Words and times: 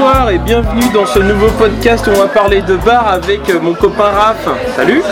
Bonsoir 0.00 0.30
et 0.30 0.38
bienvenue 0.38 0.88
dans 0.94 1.04
ce 1.04 1.18
nouveau 1.18 1.48
podcast 1.58 2.06
où 2.06 2.10
on 2.12 2.20
va 2.20 2.28
parler 2.28 2.62
de 2.62 2.74
bar 2.76 3.06
avec 3.06 3.52
mon 3.60 3.74
copain 3.74 4.04
Raph. 4.04 4.48
Salut. 4.74 5.02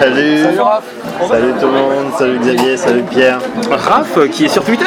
Salut. 0.00 0.42
Salut 0.42 0.60
Raph 0.60 1.05
Salut 1.28 1.52
tout 1.60 1.66
le 1.66 1.72
monde, 1.72 2.12
salut 2.18 2.38
Xavier, 2.38 2.76
salut 2.76 3.02
Pierre. 3.02 3.38
Raph 3.70 4.28
qui 4.30 4.44
est 4.44 4.48
sur 4.48 4.62
Twitter 4.64 4.84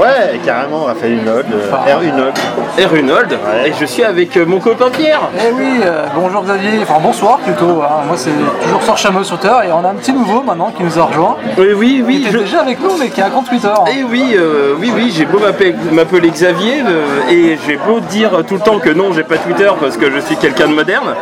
Ouais, 0.00 0.38
carrément, 0.44 0.84
Raphaël 0.84 1.18
Hunold, 1.18 1.46
euh, 1.52 1.96
R 1.96 2.02
Hunold. 2.02 2.34
R. 2.78 2.94
Hunold 2.94 3.30
Ouais. 3.32 3.68
et 3.68 3.72
je 3.78 3.84
suis 3.84 4.02
avec 4.04 4.36
mon 4.36 4.60
copain 4.60 4.90
Pierre. 4.90 5.20
Eh 5.38 5.52
oui, 5.52 5.80
euh, 5.84 6.04
bonjour 6.14 6.42
Xavier, 6.44 6.70
enfin 6.82 6.98
bonsoir 7.02 7.38
plutôt. 7.38 7.82
hein. 7.82 8.02
Moi 8.06 8.16
c'est 8.16 8.30
toujours 8.62 8.82
Sort 8.82 8.96
Chameau 8.98 9.22
sur 9.24 9.38
Terre 9.38 9.62
et 9.64 9.72
on 9.72 9.84
a 9.84 9.88
un 9.90 9.94
petit 9.94 10.12
nouveau 10.12 10.42
maintenant 10.42 10.70
qui 10.76 10.82
nous 10.84 10.98
a 10.98 11.02
rejoint. 11.04 11.36
Oui, 11.58 11.72
oui, 11.76 11.94
Qui 11.96 12.02
oui. 12.02 12.22
était 12.22 12.32
je- 12.32 12.38
déjà 12.38 12.60
avec 12.60 12.80
nous 12.80 12.96
mais 12.98 13.08
qui 13.08 13.20
a 13.20 13.26
un 13.26 13.30
compte 13.30 13.46
Twitter. 13.48 13.68
Et 13.96 14.04
oui, 14.04 14.34
euh, 14.36 14.74
oui, 14.78 14.92
oui, 14.94 15.12
j'ai 15.14 15.24
beau 15.26 15.38
m'appeler 15.38 15.74
m'appeler 15.92 16.30
Xavier 16.30 16.82
euh, 16.86 17.30
et 17.30 17.58
j'ai 17.66 17.76
beau 17.76 18.00
dire 18.00 18.30
tout 18.46 18.54
le 18.54 18.60
temps 18.60 18.78
que 18.78 18.90
non, 18.90 19.12
j'ai 19.12 19.24
pas 19.24 19.36
Twitter 19.38 19.70
parce 19.80 19.96
que 19.96 20.10
je 20.10 20.20
suis 20.20 20.36
quelqu'un 20.36 20.68
de 20.68 20.74
moderne. 20.74 21.14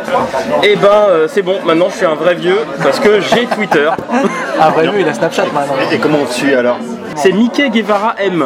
Et 0.63 0.75
ben, 0.75 0.87
euh, 1.09 1.27
c'est 1.29 1.41
bon, 1.41 1.55
maintenant 1.65 1.87
je 1.89 1.97
suis 1.97 2.05
un 2.05 2.15
vrai 2.15 2.35
vieux 2.35 2.59
parce 2.83 2.99
que 2.99 3.19
j'ai 3.19 3.45
Twitter. 3.47 3.89
Ah 4.59 4.69
vrai 4.69 4.87
lui 4.87 5.01
il 5.01 5.07
a 5.07 5.13
Snapchat 5.13 5.45
maintenant. 5.53 5.75
Et 5.91 5.97
comment 5.97 6.19
on 6.21 6.25
te 6.25 6.33
suit 6.33 6.53
alors 6.53 6.77
C'est 7.15 7.31
Mickey 7.31 7.69
Guevara 7.69 8.15
M. 8.17 8.45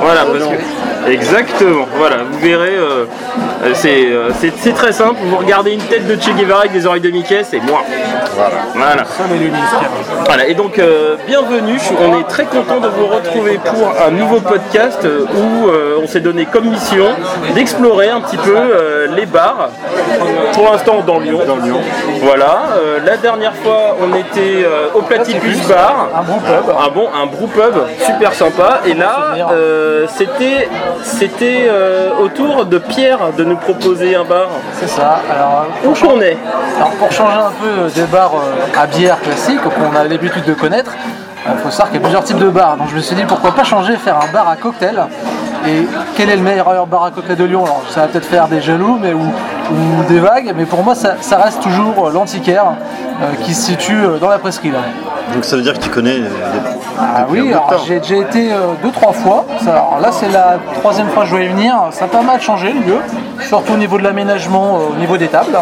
Voilà, 0.00 0.24
parce 0.24 0.38
que. 0.38 0.93
Exactement, 1.06 1.86
voilà, 1.96 2.16
vous 2.30 2.38
verrez, 2.38 2.76
euh, 2.76 3.04
euh, 3.64 3.70
c'est 3.74 4.06
euh, 4.06 4.30
c'est- 4.40 4.52
c'est 4.58 4.72
très 4.72 4.92
simple, 4.92 5.16
vous 5.24 5.36
regardez 5.36 5.72
une 5.72 5.82
tête 5.82 6.06
de 6.06 6.14
Che 6.20 6.30
Guevara 6.34 6.60
avec 6.60 6.72
des 6.72 6.86
oreilles 6.86 7.00
de 7.02 7.10
Mickey, 7.10 7.42
c'est 7.44 7.60
moi. 7.60 7.82
Voilà. 8.34 8.56
Voilà. 8.74 9.04
Voilà, 10.26 10.46
et 10.48 10.54
donc 10.54 10.78
euh, 10.78 11.16
bienvenue, 11.26 11.78
on 12.00 12.18
est 12.20 12.24
très 12.28 12.44
content 12.46 12.80
de 12.80 12.88
vous 12.88 13.06
retrouver 13.06 13.58
pour 13.64 13.92
un 14.06 14.10
nouveau 14.10 14.40
podcast 14.40 15.00
où 15.04 15.68
euh, 15.68 15.98
on 16.02 16.06
s'est 16.06 16.20
donné 16.20 16.46
comme 16.46 16.64
mission 16.70 17.06
d'explorer 17.54 18.08
un 18.08 18.20
petit 18.20 18.38
peu 18.38 18.56
euh, 18.56 19.06
les 19.14 19.26
bars, 19.26 19.68
pour 20.54 20.70
l'instant 20.70 21.02
dans 21.06 21.18
Lyon. 21.18 21.40
Dans 21.46 21.56
Lyon. 21.56 21.80
Voilà, 22.22 22.62
euh, 22.78 22.98
la 23.04 23.16
dernière 23.18 23.54
fois 23.54 23.96
on 24.02 24.14
était 24.16 24.64
euh, 24.64 24.88
au 24.94 25.02
Platypus 25.02 25.58
Bar, 25.68 26.08
Un 26.16 26.22
bon 26.22 26.38
pub. 26.38 26.74
un 26.76 26.88
bon, 26.88 27.08
un 27.14 27.26
brew 27.26 27.46
pub 27.48 27.74
super 28.04 28.32
sympa, 28.32 28.80
et 28.86 28.94
là 28.94 29.34
euh, 29.52 30.06
c'était 30.16 30.68
c'était 31.02 31.66
euh, 31.68 32.10
au 32.20 32.28
tour 32.28 32.66
de 32.66 32.78
Pierre 32.78 33.32
de 33.36 33.44
nous 33.44 33.56
proposer 33.56 34.14
un 34.14 34.24
bar. 34.24 34.48
C'est 34.78 34.88
ça. 34.88 35.20
Alors, 35.30 35.66
Où 35.84 35.90
pour, 35.90 36.08
qu'on 36.08 36.20
est 36.20 36.36
alors, 36.76 36.90
pour 36.92 37.12
changer 37.12 37.36
un 37.36 37.52
peu 37.60 37.90
des 37.94 38.06
bars 38.06 38.32
euh, 38.34 38.80
à 38.80 38.86
bière 38.86 39.20
classiques 39.20 39.60
qu'on 39.62 39.96
a 39.96 40.04
l'habitude 40.04 40.44
de 40.44 40.54
connaître, 40.54 40.92
il 41.46 41.58
faut 41.62 41.70
savoir 41.70 41.88
qu'il 41.88 41.96
y 41.96 42.02
a 42.02 42.02
plusieurs 42.02 42.24
types 42.24 42.38
de 42.38 42.48
bars. 42.48 42.76
Donc 42.76 42.88
je 42.90 42.96
me 42.96 43.00
suis 43.00 43.16
dit 43.16 43.24
pourquoi 43.24 43.52
pas 43.52 43.64
changer, 43.64 43.96
faire 43.96 44.16
un 44.16 44.32
bar 44.32 44.48
à 44.48 44.56
cocktail. 44.56 45.04
Et 45.66 45.86
quel 46.14 46.28
est 46.28 46.36
le 46.36 46.42
meilleur 46.42 46.86
bar 46.86 47.04
à 47.04 47.10
cocktail 47.10 47.36
de 47.36 47.44
Lyon? 47.44 47.64
Alors 47.64 47.82
ça 47.88 48.02
va 48.02 48.08
peut-être 48.08 48.26
faire 48.26 48.48
des 48.48 48.60
jaloux 48.60 48.98
mais, 49.00 49.14
ou, 49.14 49.20
ou 49.20 50.04
des 50.08 50.18
vagues, 50.18 50.52
mais 50.56 50.64
pour 50.66 50.82
moi 50.82 50.94
ça, 50.94 51.14
ça 51.20 51.38
reste 51.38 51.62
toujours 51.62 52.08
euh, 52.08 52.12
l'antiquaire 52.12 52.66
euh, 52.66 52.72
qui 53.44 53.54
se 53.54 53.62
situe 53.72 54.04
euh, 54.04 54.18
dans 54.18 54.28
la 54.28 54.38
presqu'île. 54.38 54.74
Donc 55.34 55.44
ça 55.44 55.56
veut 55.56 55.62
dire 55.62 55.74
que 55.74 55.78
tu 55.84 55.90
connais 55.90 56.18
les- 56.18 56.28
Ah 57.00 57.24
oui, 57.28 57.50
alors 57.52 57.84
j'ai 57.86 57.98
déjà 58.00 58.16
été 58.16 58.52
euh, 58.52 58.58
deux 58.82 58.90
trois 58.90 59.12
fois. 59.12 59.44
Alors 59.66 59.98
là 60.00 60.08
c'est 60.12 60.28
la 60.28 60.58
troisième 60.80 61.08
fois 61.08 61.22
que 61.24 61.30
je 61.30 61.36
vais 61.36 61.46
y 61.46 61.48
venir. 61.48 61.74
Ça 61.90 62.04
a 62.04 62.08
pas 62.08 62.22
mal 62.22 62.40
changé 62.40 62.72
le 62.72 62.80
lieu, 62.80 62.98
surtout 63.48 63.74
au 63.74 63.76
niveau 63.76 63.98
de 63.98 64.04
l'aménagement, 64.04 64.76
euh, 64.78 64.92
au 64.94 64.98
niveau 64.98 65.16
des 65.16 65.28
tables. 65.28 65.56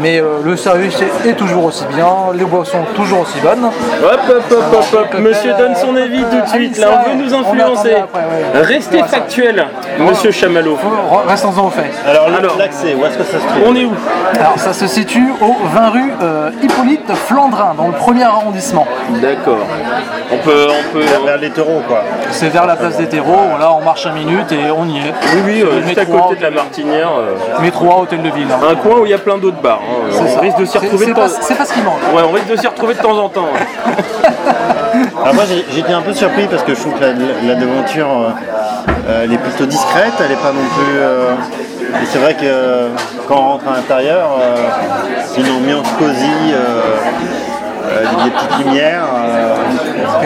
Mais 0.00 0.20
euh, 0.20 0.38
le 0.44 0.56
service 0.56 0.96
est, 1.00 1.28
est 1.30 1.34
toujours 1.34 1.64
aussi 1.64 1.84
bien, 1.94 2.06
les 2.34 2.44
boissons 2.44 2.78
toujours 2.94 3.20
aussi 3.20 3.38
bonnes. 3.40 3.64
Hop, 3.64 4.20
hop, 4.28 4.42
hop, 4.50 4.64
hop, 4.72 4.84
hop, 5.12 5.18
monsieur 5.20 5.52
donne 5.58 5.74
son 5.74 5.94
avis 5.96 6.22
tout 6.24 6.40
de 6.40 6.48
suite, 6.48 6.78
là, 6.78 6.88
on 7.04 7.08
veut 7.10 7.22
nous 7.24 7.34
influencer. 7.34 7.94
Après, 7.94 8.20
ouais. 8.20 8.62
Restez 8.62 9.02
factuel, 9.04 9.66
monsieur 9.98 10.30
Chamallow. 10.30 10.74
Re- 10.74 11.28
Restons-en 11.28 11.66
au 11.66 11.70
fait. 11.70 11.90
Alors, 12.08 12.28
l'accès, 12.58 12.94
où 12.94 13.04
est-ce 13.04 13.18
que 13.18 13.24
ça 13.24 13.38
se 13.38 13.46
trouve 13.46 13.62
On 13.66 13.74
est 13.76 13.84
où 13.84 13.92
Alors 14.38 14.58
ça 14.58 14.72
se 14.72 14.86
situe 14.86 15.32
au 15.40 15.54
20 15.74 15.88
rue 15.90 16.12
euh, 16.22 16.50
Hippolyte 16.62 17.12
Flandrin, 17.26 17.74
dans 17.76 17.86
le 17.88 17.92
premier 17.92 18.24
arrondissement. 18.24 18.86
D'accord. 19.20 19.58
On 20.32 20.36
peut, 20.38 20.66
on 20.68 20.92
peut. 20.92 21.00
Vers, 21.04 21.20
vers 21.22 21.38
les 21.38 21.50
taureaux, 21.50 21.82
quoi. 21.86 22.02
C'est 22.30 22.48
vers 22.48 22.66
la 22.66 22.76
place 22.76 22.96
des 22.96 23.06
terreaux. 23.06 23.58
Là 23.58 23.72
on 23.78 23.82
marche 23.84 24.04
5 24.04 24.14
minutes 24.14 24.52
et 24.52 24.70
on 24.76 24.86
y 24.86 24.98
est. 24.98 25.12
Oui, 25.34 25.40
oui, 25.44 25.62
euh, 25.62 25.82
juste 25.86 25.98
à 25.98 26.04
côté 26.06 26.36
de 26.36 26.42
la 26.42 26.48
A, 26.48 26.52
Martinière. 26.92 27.10
euh, 27.18 27.62
Métro 27.62 27.90
A, 27.90 27.96
hôtel 28.02 28.22
de 28.22 28.30
ville. 28.30 28.46
hein. 28.50 28.60
un 28.70 28.74
coin 28.76 28.98
où 29.00 29.06
il 29.06 29.10
y 29.10 29.14
a 29.14 29.18
plein 29.18 29.38
d'autres 29.38 29.60
bars. 29.60 29.80
hein. 29.82 30.08
C'est 30.10 30.20
On 30.20 30.34
ça. 30.34 30.40
risque 30.40 30.58
de 30.58 30.64
s'y 30.64 30.72
C'est- 30.72 30.78
retrouver 30.78 31.06
de 31.06 31.12
temps. 31.12 31.20
pas, 31.22 31.28
c'est 31.28 31.54
pas 31.56 31.64
ce 31.64 31.72
qui 31.72 31.80
manque. 31.82 32.00
Ouais, 32.14 32.22
on 32.28 32.32
risque 32.32 32.48
de 32.48 32.56
s'y 32.56 32.66
retrouver 32.66 32.94
de 32.94 33.00
temps 33.00 33.18
en 33.18 33.28
temps. 33.28 33.42
ouais. 33.52 33.92
Alors 35.22 35.34
moi 35.34 35.44
j'ai- 35.48 35.64
j'étais 35.74 35.92
un 35.92 36.02
peu 36.02 36.12
surpris 36.12 36.46
parce 36.48 36.62
que 36.62 36.74
je 36.74 36.80
trouve 36.80 36.94
que 36.94 37.00
la, 37.00 37.12
la 37.46 37.54
devanture 37.54 38.06
euh, 38.10 38.28
euh, 39.08 39.20
elle 39.24 39.32
est 39.32 39.38
plutôt 39.38 39.64
discrète, 39.66 40.12
elle 40.20 40.28
n'est 40.28 40.34
pas 40.36 40.52
non 40.52 40.66
plus... 40.76 40.98
euh, 40.98 41.32
et 42.02 42.06
c'est 42.06 42.18
vrai 42.18 42.34
que 42.34 42.40
euh, 42.44 42.88
quand 43.28 43.36
on 43.36 43.42
rentre 43.52 43.64
à 43.68 43.76
l'intérieur, 43.76 44.30
euh, 44.40 44.56
c'est 45.26 45.40
une 45.42 45.50
ambiance 45.50 45.86
cosy, 45.98 46.52
euh, 47.92 48.24
des 48.24 48.30
petites 48.30 48.66
lumières. 48.66 49.04
euh, 49.14 49.56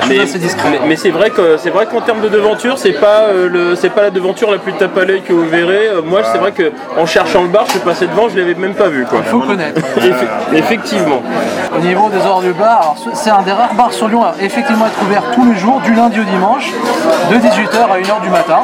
Mais, 0.09 0.19
mais- 0.19 0.81
mais 0.89 0.97
c'est 0.97 1.11
vrai 1.11 1.31
que 1.31 1.57
c'est 1.59 1.71
vrai 1.71 1.87
qu'en 1.87 2.01
termes 2.01 2.21
de 2.21 2.29
devanture, 2.29 2.79
c'est 2.79 2.93
pas 2.93 3.23
euh, 3.29 3.49
le, 3.49 3.75
c'est 3.77 3.91
pas 3.91 4.03
la 4.03 4.11
devanture 4.11 4.51
la 4.51 4.59
plus 4.59 4.73
tape 4.75 4.97
à 4.99 5.05
l'œil 5.05 5.23
que 5.23 5.33
vous 5.33 5.49
verrez. 5.49 5.89
Euh, 5.89 6.03
moi, 6.03 6.21
c'est 6.31 6.39
vrai 6.39 6.53
que 6.53 6.73
en 6.99 7.07
cherchant 7.07 7.43
le 7.43 7.49
bar, 7.49 7.65
je 7.67 7.73
suis 7.73 7.81
passé 7.81 8.07
devant, 8.07 8.29
je 8.29 8.37
l'avais 8.39 8.55
même 8.55 8.75
pas 8.75 8.89
vu 8.89 9.05
quoi. 9.05 9.19
Il 9.25 9.29
faut 9.31 9.41
connaître. 9.41 9.81
Effe- 9.99 10.55
effectivement. 10.57 11.23
Au 11.77 11.81
niveau 11.81 12.09
des 12.11 12.19
heures 12.25 12.41
du 12.41 12.53
bar, 12.53 12.95
c'est 13.15 13.31
un 13.31 13.43
des 13.43 13.53
rares 13.53 13.75
bars 13.75 13.93
sur 13.93 14.09
Lyon 14.09 14.23
à 14.25 14.35
effectivement 14.41 14.87
être 14.87 15.03
ouvert 15.03 15.23
tous 15.35 15.45
les 15.51 15.57
jours, 15.59 15.81
du 15.81 15.95
lundi 15.95 16.21
au 16.21 16.25
dimanche, 16.25 16.73
de 17.31 17.37
18h 17.37 17.91
à 17.93 17.99
1h 17.99 18.21
du 18.23 18.31
matin. 18.31 18.61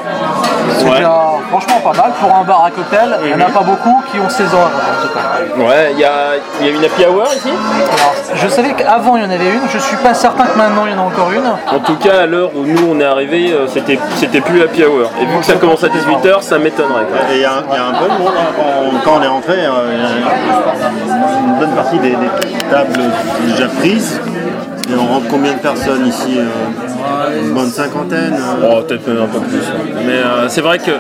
C'est 0.79 0.85
Ouais. 0.85 0.97
déjà 0.97 1.13
franchement 1.51 1.81
pas 1.85 2.03
mal 2.03 2.13
pour 2.21 2.35
un 2.35 2.45
bar 2.45 2.65
à 2.65 2.71
cocktail. 2.71 3.17
Il 3.25 3.29
n'y 3.29 3.43
en 3.43 3.47
a 3.47 3.51
pas 3.51 3.61
beaucoup 3.63 4.03
qui 4.11 4.19
ont 4.19 4.29
16 4.29 4.55
heures 4.55 4.71
en 4.71 5.03
tout 5.07 5.13
cas. 5.13 5.65
Ouais, 5.69 5.93
il 5.93 5.99
y 5.99 6.05
a, 6.05 6.11
il 6.61 6.67
y 6.67 6.71
a 6.71 6.73
une 6.73 6.85
happy 6.85 7.05
hour 7.07 7.25
ici? 7.27 7.49
Alors, 7.51 8.15
je 8.35 8.49
savais 8.49 8.73
qu'avant 8.73 9.17
il 9.17 9.23
y 9.23 9.27
en 9.27 9.31
avait 9.31 9.51
une, 9.53 9.69
je 9.73 9.79
suis 9.79 9.97
pas 9.97 10.15
certain 10.15 10.45
que 10.45 10.57
maintenant 10.57 10.85
il 10.87 10.93
y 10.93 10.95
en 10.95 11.03
a 11.03 11.07
encore 11.07 11.31
une. 11.33 11.47
En 11.77 11.81
tout 11.81 11.97
cas, 11.97 12.23
à 12.23 12.27
l'heure 12.27 12.51
où 12.55 12.65
nous 12.65 12.89
on 12.91 12.99
est 13.01 13.05
arrivé, 13.05 13.53
euh, 13.53 13.67
c'était 13.69 13.99
c'était 14.17 14.41
plus 14.41 14.59
la 14.59 14.65
happy 14.65 14.85
hour. 14.85 15.11
Et 15.21 15.27
vu 15.27 15.39
que 15.39 15.45
ça 15.45 15.55
commence 15.55 15.85
à 15.85 15.89
18h, 15.89 16.43
ça 16.43 16.59
m'étonnerait. 16.59 17.07
Et 17.33 17.37
il 17.37 17.41
y, 17.43 17.45
a 17.45 17.53
un 17.53 17.63
il 17.71 17.77
y 17.77 17.79
a 17.79 17.87
un 17.87 17.93
peu 17.95 18.05
de 18.05 18.19
monde 18.19 18.33
hein, 18.37 18.53
quand, 18.57 18.63
on, 18.83 18.99
quand 19.05 19.19
on 19.21 19.23
est 19.23 19.29
rentré, 19.29 19.55
euh, 19.59 19.71
il 19.95 20.01
y 20.01 20.05
a 20.05 21.47
une 21.47 21.59
bonne 21.59 21.75
partie 21.77 21.99
des, 21.99 22.11
des 22.11 22.31
tables 22.71 23.01
déjà 23.47 23.69
prises. 23.69 24.21
Et 24.91 24.95
on 24.99 25.07
rentre 25.07 25.29
combien 25.29 25.53
de 25.53 25.59
personnes 25.59 26.07
ici 26.07 26.37
euh, 26.39 27.41
Une 27.43 27.55
bonne 27.55 27.71
cinquantaine 27.71 28.35
euh. 28.35 28.69
Oh, 28.79 28.83
peut-être 28.83 29.07
même 29.07 29.23
un 29.23 29.27
peu 29.27 29.39
plus. 29.39 29.63
Mais 30.07 30.13
euh, 30.19 30.49
c'est 30.49 30.61
vrai 30.61 30.79
que 30.79 30.91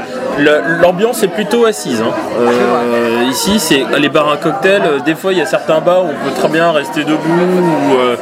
l'ambiance 0.80 1.22
est 1.22 1.28
plutôt 1.28 1.66
assise. 1.66 2.00
hein. 2.00 2.12
Euh, 2.40 3.24
ici, 3.28 3.58
c'est 3.58 3.84
les 3.98 4.08
bars 4.08 4.30
à 4.30 4.36
cocktail. 4.36 4.82
Des 5.04 5.14
fois, 5.14 5.32
il 5.32 5.38
y 5.38 5.42
a 5.42 5.46
certains 5.46 5.80
bars 5.80 6.04
où 6.04 6.08
on 6.08 6.28
peut 6.28 6.34
très 6.38 6.48
bien 6.48 6.70
rester 6.72 7.02
debout. 7.04 7.18
Ou, 7.18 7.94
euh, 7.96 8.16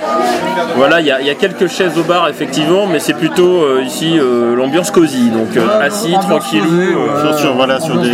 voilà, 0.77 1.01
il 1.01 1.07
y, 1.07 1.11
a- 1.11 1.21
il 1.21 1.27
y 1.27 1.31
a 1.31 1.35
quelques 1.35 1.69
chaises 1.69 1.97
au 1.99 2.03
bar 2.05 2.29
effectivement, 2.29 2.87
mais 2.87 2.99
c'est 2.99 3.15
plutôt 3.15 3.63
euh, 3.63 3.83
ici 3.85 4.19
euh, 4.19 4.55
l'ambiance 4.57 4.91
cosy. 4.91 5.29
Donc 5.31 5.57
euh, 5.57 5.81
assis, 5.81 6.15
euh, 6.15 6.95
ouais. 6.97 7.21
Sur, 7.23 7.39
sur- 7.39 7.55
voilà, 7.55 7.81
sur 7.81 7.99
des, 7.99 8.11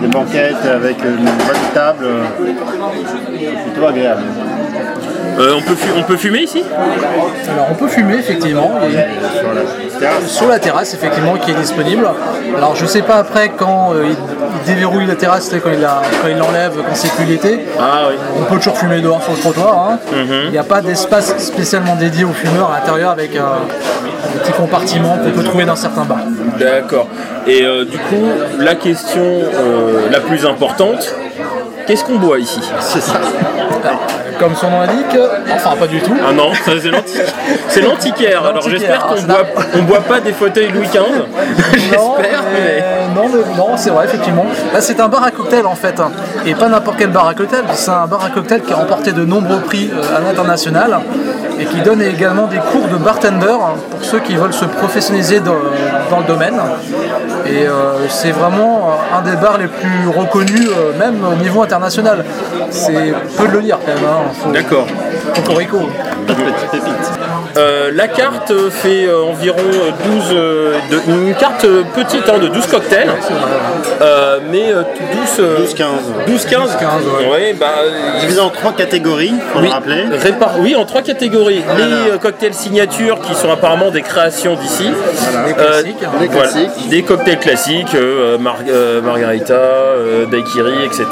des 0.00 0.08
banquettes 0.08 0.64
avec 0.66 0.96
une 1.04 1.24
bonne 1.24 1.70
table. 1.74 2.06
c'est 3.38 3.70
plutôt 3.72 3.86
agréable. 3.86 4.22
Euh, 5.38 5.54
on, 5.56 5.62
peut 5.62 5.74
fu- 5.74 5.90
on 5.96 6.02
peut 6.02 6.16
fumer 6.16 6.40
ici? 6.40 6.62
Alors 7.52 7.66
on 7.70 7.74
peut 7.74 7.88
fumer 7.88 8.14
effectivement. 8.16 8.70
Il 8.88 8.94
y 8.94 8.98
a 8.98 9.06
une- 9.06 9.10
Sur 9.38 9.52
la 9.54 9.62
terrasse. 10.00 10.26
sur 10.30 10.48
la 10.48 10.58
terrasse 10.58 10.94
effectivement 10.94 11.34
qui 11.36 11.50
est 11.50 11.54
disponible. 11.54 12.06
Alors 12.56 12.74
je 12.76 12.86
sais 12.86 13.02
pas 13.02 13.16
après 13.16 13.50
quand 13.50 13.92
euh, 13.94 14.04
il, 14.06 14.10
il 14.66 14.74
déverrouille 14.74 15.06
la 15.06 15.14
terrasse, 15.16 15.48
c'est 15.50 15.60
quand 15.60 15.70
il 15.72 15.80
la- 15.80 16.02
quand 16.22 16.28
il 16.28 16.36
l'enlève, 16.38 16.72
quand 16.76 16.94
c'est 16.94 17.12
plus 17.12 17.24
l'été. 17.24 17.66
Ah 17.78 18.08
oui. 18.10 18.16
On 18.40 18.44
peut 18.44 18.56
toujours 18.56 18.76
fumer 18.78 19.00
dehors 19.00 19.22
sur 19.22 19.32
le 19.32 19.38
trottoir. 19.38 19.88
hein. 19.90 19.98
Mhm. 20.12 20.40
Il 20.46 20.50
n'y 20.50 20.58
a 20.58 20.64
pas 20.64 20.80
d'espace 20.80 21.36
spécialement 21.38 21.96
dédié 21.96 22.24
aux 22.24 22.32
fumeurs 22.32 22.70
à 22.72 22.80
l'intérieur 22.80 23.10
avec 23.10 23.36
un, 23.36 23.42
un 23.44 24.38
petit 24.38 24.52
compartiment 24.52 25.18
qu'on 25.18 25.30
peut 25.30 25.44
trouver 25.44 25.64
dans 25.64 25.76
certains 25.76 26.04
bars. 26.04 26.18
D'accord. 26.58 27.08
Et 27.46 27.62
euh, 27.64 27.84
du 27.84 27.96
coup, 27.98 28.26
la 28.58 28.74
question 28.74 29.22
euh, 29.22 30.08
la 30.10 30.20
plus 30.20 30.44
importante, 30.46 31.14
qu'est-ce 31.90 32.04
qu'on 32.04 32.18
boit 32.18 32.38
ici 32.38 32.60
C'est 32.78 33.00
ça. 33.00 33.14
Alors, 33.82 34.00
comme 34.38 34.54
son 34.54 34.70
nom 34.70 34.80
l'indique, 34.80 35.18
enfin 35.52 35.74
pas 35.76 35.88
du 35.88 36.00
tout. 36.00 36.14
Ah 36.24 36.32
non, 36.32 36.52
c'est 37.68 37.80
l'antiquaire. 37.80 38.44
Alors 38.46 38.68
j'espère 38.68 39.06
qu'on 39.06 39.16
ah, 39.28 39.42
boit, 39.42 39.64
on 39.74 39.82
boit 39.82 40.00
pas 40.00 40.20
des 40.20 40.32
fauteuils 40.32 40.70
Louis 40.70 40.86
XV. 40.86 40.98
Non, 41.00 41.26
J'espère, 41.72 42.42
mais. 42.52 42.60
mais 42.60 43.14
non, 43.14 43.28
mais 43.28 43.56
non, 43.56 43.76
c'est 43.76 43.90
vrai, 43.90 44.04
effectivement. 44.04 44.46
Là, 44.72 44.80
c'est 44.80 45.00
un 45.00 45.08
bar 45.08 45.24
à 45.24 45.30
cocktail 45.32 45.66
en 45.66 45.74
fait, 45.74 45.98
hein. 45.98 46.12
et 46.46 46.54
pas 46.54 46.68
n'importe 46.68 46.96
quel 46.98 47.10
bar 47.10 47.26
à 47.26 47.34
cocktail. 47.34 47.64
C'est 47.72 47.90
un 47.90 48.06
bar 48.06 48.24
à 48.24 48.30
cocktail 48.30 48.62
qui 48.62 48.72
a 48.72 48.76
remporté 48.76 49.10
de 49.12 49.24
nombreux 49.24 49.60
prix 49.60 49.90
euh, 49.92 50.16
à 50.16 50.20
l'international 50.20 51.00
et 51.60 51.64
qui 51.66 51.80
donne 51.82 52.00
également 52.00 52.46
des 52.46 52.56
cours 52.56 52.88
de 52.88 52.96
bartender 52.96 53.56
pour 53.90 54.02
ceux 54.02 54.20
qui 54.20 54.34
veulent 54.34 54.52
se 54.52 54.64
professionnaliser 54.64 55.40
dans, 55.40 55.56
dans 56.10 56.20
le 56.20 56.24
domaine. 56.24 56.58
Et 57.46 57.66
euh, 57.66 58.08
c'est 58.08 58.30
vraiment 58.30 58.90
euh, 58.90 59.18
un 59.18 59.22
des 59.22 59.36
bars 59.36 59.58
les 59.58 59.66
plus 59.66 60.08
reconnus, 60.08 60.68
euh, 60.68 60.98
même 60.98 61.16
au 61.24 61.34
niveau 61.36 61.62
international. 61.62 62.24
C'est 62.70 63.12
peu 63.36 63.48
de 63.48 63.52
le 63.52 63.60
lire 63.60 63.78
quand 63.84 63.94
même. 63.94 64.04
Hein. 64.04 64.52
D'accord. 64.52 64.86
Cocorico. 65.34 65.88
Petite 66.26 66.70
pépite. 66.70 67.19
Euh, 67.56 67.90
la 67.94 68.08
carte 68.08 68.52
fait 68.70 69.06
euh, 69.06 69.22
environ 69.24 69.56
euh, 69.58 69.90
12, 70.12 70.24
euh, 70.32 70.74
de- 70.90 71.12
une 71.28 71.34
carte 71.34 71.66
petite 71.94 72.28
hein, 72.28 72.38
de 72.38 72.48
12 72.48 72.66
cocktails, 72.66 73.10
Euh, 74.02 74.38
mais 74.50 74.72
euh, 74.72 74.82
12, 74.82 75.40
euh, 75.40 75.58
12-15. 75.58 75.84
12 76.26 76.46
15 76.46 76.70
ouais. 77.30 77.54
bah, 77.58 77.66
euh, 77.84 78.20
Divisé 78.20 78.40
en 78.40 78.48
trois 78.50 78.72
catégories, 78.72 79.34
faut 79.52 79.58
oui, 79.60 79.66
le 79.66 79.70
rappeler. 79.72 80.04
répar- 80.22 80.58
oui, 80.60 80.74
en 80.74 80.84
trois 80.84 81.02
catégories. 81.02 81.62
Voilà. 81.66 81.86
Les 81.86 82.10
euh, 82.12 82.18
cocktails 82.18 82.54
signature 82.54 83.20
qui 83.20 83.34
sont 83.34 83.50
apparemment 83.50 83.90
des 83.90 84.02
créations 84.02 84.54
d'ici. 84.54 84.84
Les 85.46 85.52
Euh, 85.52 85.54
classiques. 85.82 85.96
Les 86.20 86.26
voilà. 86.28 86.48
classiques. 86.50 86.88
Des 86.88 87.02
cocktails 87.02 87.38
classiques, 87.38 87.94
euh, 87.94 88.38
mar- 88.38 88.56
euh, 88.68 89.00
margarita, 89.02 89.54
euh, 89.54 90.26
daiquiri, 90.26 90.84
etc. 90.84 91.04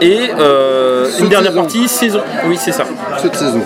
Et 0.00 0.30
euh, 0.38 1.08
une 1.18 1.28
dernière 1.28 1.50
saison. 1.52 1.62
partie, 1.62 1.88
saison. 1.88 2.20
Oui, 2.46 2.56
c'est 2.58 2.72
ça. 2.72 2.84
Ceux 3.22 3.28
de 3.28 3.36
saison. 3.36 3.60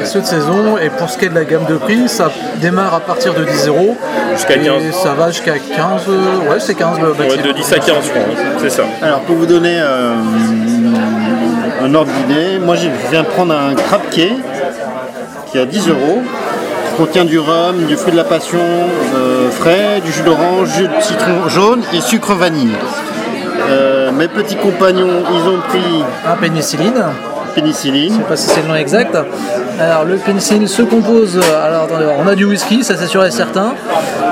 Et 0.00 0.04
ceux 0.06 0.20
de 0.20 0.26
saison, 0.26 0.78
et 0.78 0.88
pour 0.90 1.10
ce 1.10 1.18
qui 1.18 1.26
est 1.26 1.28
de 1.28 1.34
la 1.34 1.44
gamme 1.44 1.64
de 1.68 1.76
prix, 1.76 2.08
ça 2.08 2.30
démarre 2.56 2.94
à 2.94 3.00
partir 3.00 3.34
de 3.34 3.44
10 3.44 3.68
euros. 3.68 3.96
Jusqu'à 4.34 4.56
Et 4.56 4.60
15. 4.60 4.82
ça 4.92 5.14
va 5.14 5.30
jusqu'à 5.30 5.58
15. 5.58 6.02
euh, 6.08 6.50
Ouais, 6.50 6.58
c'est 6.58 6.74
15 6.74 6.98
le 7.00 7.10
Ouais, 7.12 7.14
bâtiment. 7.18 7.46
de 7.46 7.52
10 7.52 7.72
à 7.72 7.78
15, 7.78 7.86
je 8.04 8.10
crois. 8.10 8.22
hein. 8.22 8.58
C'est 8.60 8.70
ça. 8.70 8.82
Alors 9.02 9.20
pour 9.20 9.36
vous 9.36 9.46
donner 9.46 9.78
euh, 9.80 10.14
un 11.82 11.94
ordre 11.94 12.10
d'idée, 12.12 12.58
moi 12.58 12.76
je 12.76 12.88
viens 13.10 13.24
prendre 13.24 13.54
un 13.54 13.74
crab 13.74 14.00
quai 14.10 14.32
qui 15.50 15.58
est 15.58 15.62
à 15.62 15.66
10 15.66 15.88
euros. 15.88 16.22
Contient 16.96 17.24
du 17.24 17.38
rhum, 17.38 17.86
du 17.86 17.96
fruit 17.96 18.12
de 18.12 18.16
la 18.16 18.24
passion 18.24 18.58
euh, 19.16 19.50
frais, 19.50 20.00
du 20.04 20.12
jus 20.12 20.22
d'orange, 20.22 20.68
jus 20.76 20.88
de 20.88 21.00
citron 21.02 21.48
jaune 21.48 21.82
et 21.94 22.00
sucre 22.00 22.34
vanille. 22.34 22.72
Euh, 23.70 24.10
mes 24.12 24.28
petits 24.28 24.56
compagnons, 24.56 25.22
ils 25.32 25.48
ont 25.48 25.60
pris 25.68 26.04
Un 26.26 26.36
pénicilline. 26.36 27.02
Pénicilline, 27.50 28.12
Je 28.14 28.18
sais 28.18 28.24
pas 28.28 28.36
si 28.36 28.48
c'est 28.48 28.62
le 28.62 28.68
nom 28.68 28.74
exact. 28.74 29.16
Alors 29.78 30.04
le 30.04 30.16
pénicilline 30.16 30.66
se 30.66 30.82
compose. 30.82 31.36
euh, 31.42 31.66
Alors 31.66 31.84
attendez, 31.84 32.06
on 32.18 32.26
a 32.26 32.34
du 32.34 32.44
whisky, 32.44 32.84
ça 32.84 32.94
c'est 32.96 33.06
sûr 33.06 33.24
et 33.24 33.30
certain. 33.30 33.74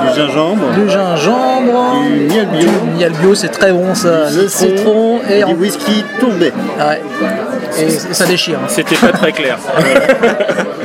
du 0.03 0.15
gingembre, 0.19 0.71
Du 0.75 0.89
gingembre. 0.89 2.01
du 2.03 2.33
miel 2.33 2.47
bio, 2.47 2.69
Du 2.69 2.97
miel 2.97 3.11
bio, 3.21 3.35
c'est 3.35 3.49
très 3.49 3.71
bon 3.71 3.93
ça. 3.95 4.29
du 4.29 4.37
Le 4.37 4.47
citron 4.47 5.19
et 5.29 5.39
et 5.39 5.43
en... 5.43 5.49
du 5.49 5.55
whisky 5.55 6.03
tourbé. 6.19 6.51
Ouais. 6.79 7.01
Et, 7.79 7.89
ça 7.89 8.25
déchire. 8.25 8.59
C'était 8.67 8.95
pas 8.95 9.11
très 9.11 9.31
clair. 9.31 9.57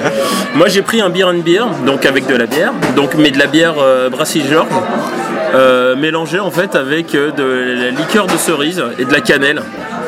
Moi 0.55 0.69
j'ai 0.69 0.83
pris 0.83 1.01
un 1.01 1.09
beer 1.11 1.27
and 1.29 1.43
beer, 1.45 1.67
donc 1.87 2.07
avec 2.07 2.27
de 2.27 2.37
la 2.37 2.47
bière, 2.47 2.73
donc 2.97 3.15
mais 3.17 3.31
de 3.31 3.39
la 3.39 3.47
bière 3.47 3.75
euh, 3.79 4.09
Brassy 4.11 4.43
George, 4.49 4.69
euh, 5.55 5.97
mélangée 5.97 6.41
en 6.41 6.51
fait 6.51 6.75
avec 6.75 7.15
euh, 7.15 7.31
de 7.33 7.83
la 7.85 7.91
liqueur 7.91 8.27
de 8.27 8.37
cerise 8.37 8.83
et 8.99 9.05
de 9.05 9.13
la 9.13 9.21
cannelle. 9.21 9.63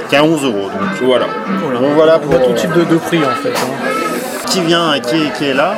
Qui 0.08 0.14
est 0.14 0.19
à 0.19 0.25
11 0.25 0.44
euros. 0.44 0.69
Donc. 0.69 1.03
Voilà. 1.03 1.26
Voilà 1.94 2.14
On 2.14 2.17
a 2.17 2.19
pour 2.38 2.47
tout 2.47 2.53
type 2.55 2.73
de, 2.73 2.85
de 2.85 2.97
prix 2.97 3.19
en 3.19 3.43
fait. 3.43 3.50
hein. 3.50 3.91
qui 4.47 4.61
vient 4.61 4.94
et 4.94 5.00
qui 5.00 5.17
est, 5.17 5.32
qui 5.37 5.44
est 5.47 5.55
là. 5.55 5.75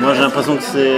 Moi 0.00 0.12
j'ai 0.14 0.20
l'impression 0.20 0.56
que 0.56 0.62
c'est 0.62 0.96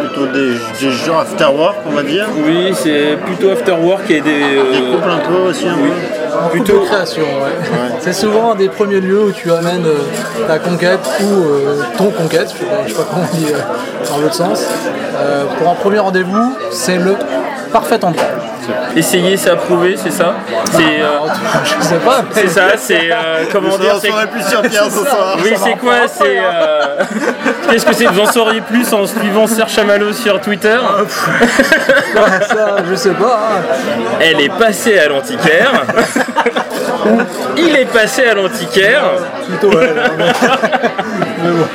plutôt 0.00 0.26
des, 0.26 0.54
des 0.80 0.90
gens 0.90 1.18
after 1.20 1.44
work 1.56 1.76
on 1.86 1.92
va 1.92 2.02
dire. 2.02 2.26
Oui, 2.44 2.72
c'est 2.74 3.16
plutôt 3.24 3.50
after 3.50 3.72
work 3.72 4.10
et 4.10 4.20
des. 4.20 4.30
euh, 4.56 4.72
Des 4.72 4.80
couples 4.92 5.10
un 5.10 5.18
peu 5.28 5.50
aussi 5.50 5.68
un 5.68 5.74
peu. 5.74 6.50
Plutôt 6.50 6.80
création, 6.80 7.22
ouais. 7.22 7.52
C'est 8.00 8.12
souvent 8.12 8.52
un 8.52 8.54
des 8.56 8.68
premiers 8.68 9.00
lieux 9.00 9.22
où 9.26 9.30
tu 9.32 9.52
amènes 9.52 9.86
euh, 9.86 10.46
ta 10.48 10.58
conquête 10.58 10.98
ou 11.22 11.44
euh, 11.44 11.82
ton 11.96 12.10
conquête, 12.10 12.52
je 12.52 12.58
sais 12.58 12.64
pas, 12.64 12.82
je 12.84 12.92
sais 12.92 12.98
pas 12.98 13.06
comment 13.08 13.24
on 13.32 13.36
dit 13.36 13.46
euh, 13.52 14.10
dans 14.10 14.18
l'autre 14.18 14.34
sens. 14.34 14.66
Euh, 15.16 15.44
pour 15.58 15.70
un 15.70 15.74
premier 15.74 16.00
rendez-vous, 16.00 16.56
c'est 16.72 16.96
le 16.98 17.14
parfait 17.72 18.04
endroit. 18.04 18.24
Essayer, 18.96 19.36
c'est 19.36 19.50
approuver, 19.50 19.96
c'est 19.96 20.10
ça 20.12 20.34
C'est. 20.72 20.82
euh, 20.82 21.18
je 21.64 21.84
sais 21.84 21.96
pas, 21.96 22.22
c'est 22.32 22.48
ça, 22.48 22.62
c'est. 22.76 23.10
euh, 23.10 23.44
comment 23.50 23.76
dire 23.78 23.96
c'est- 24.00 24.10
plus 24.30 24.42
sur 24.48 24.62
Pierre 24.62 24.84
ce 24.84 24.90
soir. 25.04 25.36
Oui, 25.42 25.52
c'est 25.56 25.74
quoi 25.76 25.94
C'est. 26.06 26.38
euh, 26.38 26.96
Qu'est-ce 27.70 27.84
que 27.86 27.92
c'est 27.94 28.06
Vous 28.06 28.20
en 28.20 28.26
sauriez 28.30 28.60
plus 28.60 28.92
en 28.92 29.06
suivant 29.06 29.46
Serge 29.46 29.72
Chamallow 29.72 30.12
sur 30.12 30.40
Twitter 30.40 30.76
ça, 32.48 32.76
je 32.88 32.94
sais 32.94 33.10
pas. 33.10 33.40
hein. 33.58 33.62
Elle 34.20 34.40
est 34.40 34.48
passée 34.58 34.98
à 34.98 35.08
l'antiquaire. 35.08 35.72
Il 37.56 37.76
est 37.76 37.84
passé 37.92 38.24
à 38.26 38.34
l'antiquaire. 38.34 39.02
Plutôt, 39.48 39.76
ouais, 39.76 39.94
mais- 40.18 40.32
mais 41.42 41.50
bon. 41.50 41.66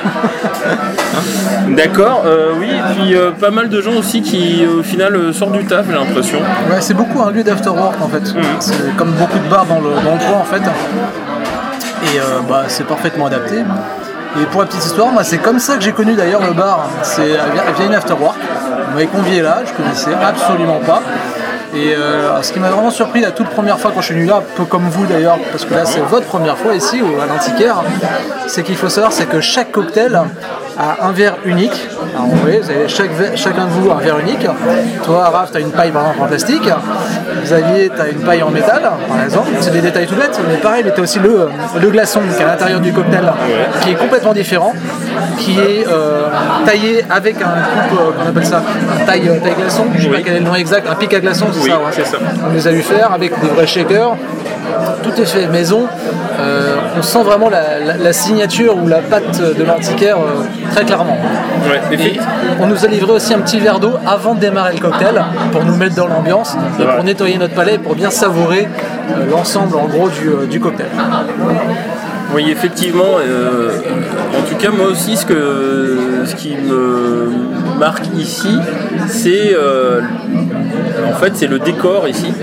D'accord, 1.76 2.24
euh, 2.26 2.52
oui, 2.60 2.68
et 2.70 2.94
puis 2.94 3.16
euh, 3.16 3.32
pas 3.32 3.52
mal 3.52 3.70
de 3.70 3.82
gens 3.82 3.94
aussi 3.94 4.22
qui 4.22 4.66
au 4.66 4.82
final 4.84 5.16
euh, 5.16 5.32
sortent 5.34 5.52
du 5.54 5.66
taf, 5.66 5.86
j'ai 5.88 5.94
l'impression. 5.94 6.40
Ouais, 6.70 6.82
c'est 6.82 6.94
beaucoup 6.96 7.22
un 7.22 7.32
lieu 7.32 7.44
d'afterwork 7.44 8.02
en 8.02 8.08
fait. 8.08 8.24
C'est 8.60 8.96
comme 8.98 9.12
beaucoup 9.12 9.38
de 9.38 9.48
bars 9.50 9.66
dans 9.66 9.80
le, 9.80 9.92
dans 10.04 10.14
le 10.14 10.20
coin 10.20 10.40
en 10.42 10.44
fait. 10.46 10.62
Et 10.62 12.20
euh, 12.20 12.40
bah, 12.48 12.64
c'est 12.68 12.86
parfaitement 12.86 13.28
adapté. 13.28 13.58
Et 14.42 14.46
pour 14.52 14.62
la 14.62 14.68
petite 14.68 14.86
histoire, 14.86 15.08
moi 15.08 15.24
c'est 15.24 15.38
comme 15.40 15.60
ça 15.60 15.76
que 15.76 15.82
j'ai 15.82 15.92
connu 15.92 16.16
d'ailleurs 16.16 16.42
le 16.46 16.54
bar. 16.54 16.88
C'est 17.04 17.24
via 17.28 17.72
via 17.78 17.86
une 17.86 17.96
afterwork. 17.96 18.38
On 18.90 18.94
m'avait 18.96 19.08
convié 19.08 19.42
là, 19.42 19.60
je 19.66 19.72
connaissais 19.74 20.12
absolument 20.14 20.80
pas. 20.86 21.02
Et 21.74 21.94
euh, 21.94 22.42
ce 22.42 22.52
qui 22.52 22.60
m'a 22.60 22.70
vraiment 22.70 22.90
surpris 22.90 23.22
la 23.22 23.32
toute 23.32 23.48
première 23.50 23.80
fois 23.80 23.92
quand 23.94 24.02
je 24.02 24.08
suis 24.08 24.16
venu 24.16 24.26
là, 24.26 24.38
un 24.38 24.56
peu 24.56 24.66
comme 24.66 24.90
vous 24.90 25.06
d'ailleurs, 25.06 25.38
parce 25.52 25.66
que 25.66 25.74
là 25.74 25.86
c'est 25.86 26.00
votre 26.00 26.26
première 26.26 26.58
fois 26.58 26.74
ici 26.74 27.02
ou 27.02 27.22
à 27.22 27.28
l'antiquaire, 27.28 27.84
c'est 28.48 28.64
qu'il 28.64 28.76
faut 28.76 28.90
savoir 28.90 29.12
c'est 29.12 29.28
que 29.28 29.40
chaque 29.40 29.72
cocktail 29.72 30.20
un 30.80 31.12
verre 31.12 31.36
unique. 31.46 31.88
Alors, 32.16 32.28
vous 32.28 32.38
voyez, 32.38 32.60
vous 32.60 32.70
avez 32.70 32.88
chaque 32.88 33.10
chacun 33.36 33.66
de 33.66 33.72
vous 33.72 33.92
un 33.92 33.96
verre 33.98 34.18
unique. 34.20 34.48
Toi, 35.04 35.30
Raph, 35.30 35.52
tu 35.52 35.58
as 35.58 35.60
une 35.62 35.72
paille 35.72 35.92
par 35.92 36.04
exemple 36.04 36.24
en 36.24 36.28
plastique. 36.28 36.70
Xavier, 37.44 37.92
tu 37.94 38.02
as 38.02 38.08
une 38.08 38.20
paille 38.22 38.42
en 38.44 38.50
métal, 38.50 38.82
par 39.08 39.24
exemple. 39.24 39.50
C'est 39.60 39.72
des 39.72 39.82
détails 39.82 40.08
tout 40.08 40.16
bêtes, 40.16 40.40
mais 40.48 40.56
pareil, 40.58 40.84
mais 40.86 40.94
tu 40.94 41.00
as 41.02 41.04
aussi 41.04 41.20
le, 41.20 41.50
le 41.82 41.90
glaçon 41.90 42.22
qui 42.22 42.42
est 42.42 42.46
à 42.46 42.48
l'intérieur 42.48 42.80
du 42.80 42.94
cocktail, 42.94 43.32
qui 43.82 43.92
est 43.92 43.96
complètement 43.96 44.34
différent, 44.34 44.74
qui 45.38 45.60
est 45.60 45.86
euh, 45.88 46.28
taillé 46.66 47.04
avec 47.10 47.36
un 47.42 47.46
coupe, 47.90 48.00
euh, 48.00 48.12
qu'on 48.24 48.30
appelle 48.30 48.46
ça, 48.46 48.62
un 49.02 49.06
taille, 49.06 49.28
euh, 49.30 49.40
taille 49.40 49.56
glaçon, 49.60 49.86
je 49.96 50.02
sais 50.04 50.08
Oui. 50.10 50.16
pas 50.18 50.22
quel 50.24 50.36
est 50.36 50.40
le 50.40 50.46
nom 50.46 50.56
exact, 50.56 50.88
un 50.90 50.96
pic 50.96 51.14
à 51.14 51.20
glaçon, 51.20 51.48
c'est 51.52 51.62
Oui, 51.64 51.70
ça, 51.72 51.78
ouais. 51.78 52.06
ça. 52.06 52.18
On 52.50 52.54
les 52.54 52.68
a 52.68 52.72
vu 52.72 52.82
faire 52.82 53.12
avec 53.14 53.38
des 53.42 53.48
vrais 53.50 53.68
shakers. 53.68 54.16
Tout 55.04 55.22
est 55.22 55.26
fait 55.26 55.48
maison. 55.48 55.88
Euh, 56.40 56.76
on 56.98 57.02
sent 57.02 57.24
vraiment 57.24 57.50
la, 57.50 57.80
la- 57.80 57.98
la 57.98 58.14
signature 58.14 58.78
ou 58.78 58.88
la 58.88 59.00
patte 59.00 59.42
de 59.42 59.64
l'antiquaire 59.64 60.18
très 60.70 60.86
clairement. 60.86 61.18
Ouais, 61.70 61.82
Et 61.92 61.94
effectivement. 61.96 62.28
on 62.62 62.68
nous 62.68 62.86
a 62.86 62.88
livré 62.88 63.12
aussi 63.12 63.34
un 63.34 63.40
petit 63.40 63.60
verre 63.60 63.80
d'eau 63.80 63.94
avant 64.06 64.36
de 64.36 64.40
démarrer 64.40 64.74
le 64.74 64.80
cocktail 64.80 65.24
pour 65.52 65.64
nous 65.66 65.76
mettre 65.76 65.96
dans 65.96 66.08
l'ambiance 66.08 66.56
et 66.80 66.84
pour 66.84 67.04
nettoyer 67.04 67.38
notre 67.38 67.54
palais 67.54 67.78
pour 67.78 67.96
bien 67.96 68.10
savourer 68.10 68.68
euh, 69.12 69.26
l'ensemble 69.30 69.76
en 69.76 69.86
gros 69.88 70.10
du, 70.10 70.28
euh, 70.30 70.46
du 70.46 70.60
cocktail. 70.60 70.88
Oui, 72.34 72.46
effectivement. 72.52 73.18
euh, 73.26 73.72
en 74.38 74.48
tout 74.48 74.56
cas, 74.56 74.70
moi 74.70 74.88
aussi, 74.88 75.18
ce, 75.18 75.26
que, 75.26 75.98
ce 76.26 76.36
qui 76.36 76.56
me 76.56 77.28
marque 77.80 78.06
ici, 78.16 78.56
c'est 79.08 79.54
euh, 79.56 80.02
en 81.10 81.16
fait 81.16 81.36
c'est 81.36 81.48
le 81.48 81.60
décor 81.60 82.08
ici. 82.08 82.34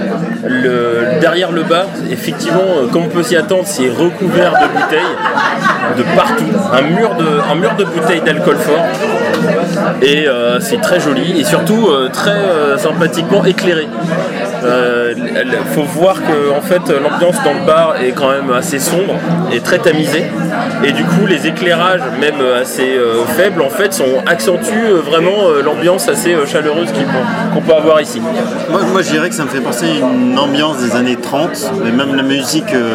Derrière 1.20 1.52
le 1.52 1.62
bar, 1.62 1.86
effectivement, 2.10 2.60
euh, 2.60 2.86
comme 2.88 3.04
on 3.04 3.08
peut 3.08 3.22
s'y 3.22 3.36
attendre, 3.36 3.64
c'est 3.64 3.88
recouvert 3.88 4.52
de 4.52 4.78
bouteilles 4.78 5.96
de 5.96 6.02
partout. 6.14 6.44
Un 6.72 6.82
mur 6.82 7.74
de, 7.76 7.84
bouteilles 7.84 8.20
d'alcool 8.20 8.56
fort. 8.56 8.84
Et 10.02 10.26
euh, 10.28 10.60
c'est 10.60 10.80
très 10.80 11.00
joli 11.00 11.40
et 11.40 11.44
surtout 11.44 11.88
euh, 11.88 12.08
très 12.12 12.78
sympathiquement 12.78 13.44
éclairé. 13.44 13.88
Il 14.66 15.74
faut 15.74 15.82
voir 15.82 16.14
que 16.16 16.50
en 16.56 16.60
fait 16.60 16.82
l'ambiance 16.90 17.36
dans 17.44 17.54
le 17.54 17.66
bar 17.66 17.94
est 18.02 18.12
quand 18.12 18.30
même 18.30 18.50
assez 18.52 18.78
sombre 18.78 19.14
et 19.52 19.60
très 19.60 19.78
tamisée 19.78 20.24
et 20.84 20.92
du 20.92 21.04
coup 21.04 21.26
les 21.26 21.46
éclairages 21.46 22.00
même 22.20 22.34
assez 22.60 22.96
euh, 22.96 23.24
faibles 23.36 23.62
en 23.62 23.68
fait 23.70 23.92
sont 23.92 24.22
accentuent 24.26 24.86
euh, 24.90 25.00
vraiment 25.00 25.48
euh, 25.48 25.62
l'ambiance 25.62 26.08
assez 26.08 26.34
euh, 26.34 26.46
chaleureuse 26.46 26.88
qu'on 27.54 27.60
peut 27.60 27.74
avoir 27.74 28.00
ici. 28.00 28.20
Moi, 28.70 28.80
moi, 28.92 29.02
je 29.02 29.10
dirais 29.10 29.28
que 29.28 29.34
ça 29.34 29.44
me 29.44 29.48
fait 29.48 29.60
penser 29.60 29.86
à 29.86 30.14
une 30.14 30.38
ambiance 30.38 30.78
des 30.78 30.96
années 30.96 31.16
30, 31.16 31.72
mais 31.84 31.90
même 31.90 32.14
la 32.14 32.22
musique 32.22 32.72
euh, 32.74 32.94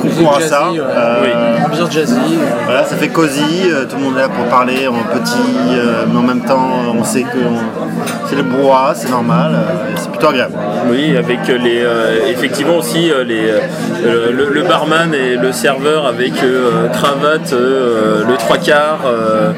concourt 0.00 0.36
à 0.36 0.40
Jazzy, 0.40 0.50
ça. 0.50 0.70
ouais. 0.70 0.78
Euh, 0.80 1.56
Ambiance 1.66 1.90
jazzy. 1.90 2.14
euh, 2.14 2.46
Voilà, 2.66 2.84
ça 2.84 2.96
fait 2.96 3.08
cosy, 3.08 3.42
euh, 3.70 3.84
tout 3.86 3.96
le 3.96 4.02
monde 4.02 4.16
est 4.16 4.20
là 4.20 4.28
pour 4.28 4.44
parler 4.46 4.86
en 4.86 4.94
petit, 5.18 5.36
euh, 5.70 6.04
mais 6.10 6.18
en 6.18 6.22
même 6.22 6.40
temps, 6.42 6.68
on 6.98 7.04
sait 7.04 7.22
que 7.22 7.38
on- 7.38 8.23
c'est 8.34 8.42
le 8.42 8.48
bois, 8.48 8.92
c'est 8.94 9.10
normal, 9.10 9.52
euh, 9.54 9.92
c'est 9.96 10.10
plutôt 10.10 10.28
agréable. 10.28 10.54
Oui, 10.90 11.16
avec 11.16 11.46
les, 11.48 11.82
euh, 11.82 12.26
effectivement 12.28 12.76
aussi 12.76 13.10
euh, 13.10 13.24
les, 13.24 13.48
euh, 13.48 14.30
le, 14.32 14.48
le 14.52 14.62
barman 14.62 15.14
et 15.14 15.36
le 15.36 15.52
serveur 15.52 16.06
avec 16.06 16.32
euh, 16.42 16.88
cravate, 16.92 17.52
euh, 17.52 18.24
le 18.26 18.36
trois 18.36 18.58
quarts, 18.58 19.02
euh, 19.06 19.52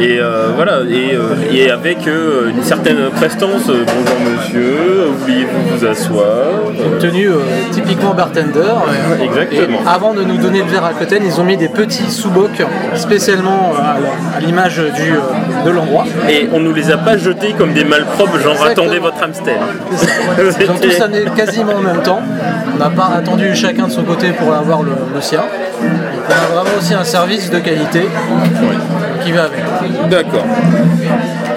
et 0.00 0.18
euh, 0.20 0.48
voilà, 0.54 0.80
et, 0.88 1.14
euh, 1.14 1.52
et 1.52 1.70
avec 1.70 2.06
euh, 2.06 2.50
une 2.50 2.62
certaine 2.62 3.10
prestance. 3.14 3.68
euh, 3.68 3.84
bonjour 3.86 4.18
monsieur, 4.30 5.08
oubliez-vous 5.22 5.76
vous 5.76 5.86
asseoir. 5.86 6.24
Une 6.74 6.98
tenue 6.98 7.28
euh, 7.28 7.38
typiquement 7.70 8.14
bartender. 8.14 8.60
Exactement. 9.22 9.78
Et 9.84 9.88
avant 9.88 10.14
de 10.14 10.22
nous 10.22 10.38
donner 10.38 10.60
le 10.60 10.70
verre 10.70 10.84
à 10.84 10.92
côté, 10.92 11.18
ils 11.24 11.40
ont 11.40 11.44
mis 11.44 11.56
des 11.56 11.68
petits 11.68 12.10
sous-bocs 12.10 12.62
spécialement 12.94 13.74
euh, 13.74 14.36
à 14.38 14.40
l'image 14.40 14.76
du, 14.76 15.12
euh, 15.12 15.64
de 15.64 15.70
l'endroit. 15.70 16.04
Et 16.28 16.48
on 16.52 16.60
nous 16.60 16.72
les 16.72 16.90
a 16.90 16.96
pas 16.96 17.16
jetés 17.16 17.52
comme 17.56 17.72
des 17.72 17.84
malpropres, 17.84 18.13
genre 18.18 18.52
Exactement. 18.52 18.64
attendez 18.70 18.98
votre 18.98 19.22
hamster. 19.22 19.56
Ils 20.60 20.70
ont 20.70 20.74
tous 20.74 21.00
amené 21.00 21.24
quasiment 21.36 21.74
en 21.74 21.80
même 21.80 22.02
temps. 22.02 22.20
On 22.74 22.78
n'a 22.78 22.90
pas 22.90 23.10
attendu 23.16 23.54
chacun 23.54 23.86
de 23.86 23.92
son 23.92 24.04
côté 24.04 24.30
pour 24.32 24.52
avoir 24.54 24.82
le, 24.82 24.92
le 25.14 25.20
sien. 25.20 25.42
On 25.82 26.32
a 26.32 26.62
vraiment 26.62 26.76
aussi 26.78 26.94
un 26.94 27.04
service 27.04 27.50
de 27.50 27.58
qualité 27.58 28.08
qui 29.24 29.32
va 29.32 29.44
avec. 29.44 29.62
D'accord. 30.08 30.44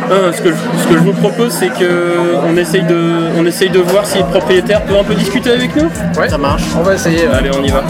Euh, 0.09 0.31
ce, 0.31 0.41
que 0.41 0.49
je, 0.51 0.55
ce 0.81 0.87
que 0.87 0.93
je 0.93 0.99
vous 0.99 1.11
propose, 1.13 1.51
c'est 1.51 1.67
qu'on 1.69 2.55
essaye, 2.55 2.83
de, 2.83 3.29
on 3.37 3.45
essaye 3.45 3.69
de 3.69 3.79
voir 3.79 4.05
si 4.05 4.19
le 4.19 4.23
propriétaire 4.25 4.81
peut 4.83 4.97
un 4.97 5.03
peu 5.03 5.15
discuter 5.15 5.51
avec 5.51 5.75
nous? 5.75 5.89
Ouais. 6.17 6.29
Ça 6.29 6.37
marche. 6.37 6.63
On 6.77 6.81
va 6.81 6.93
essayer. 6.93 7.27
Allez, 7.27 7.51
on 7.57 7.61
y 7.63 7.69
va. 7.69 7.83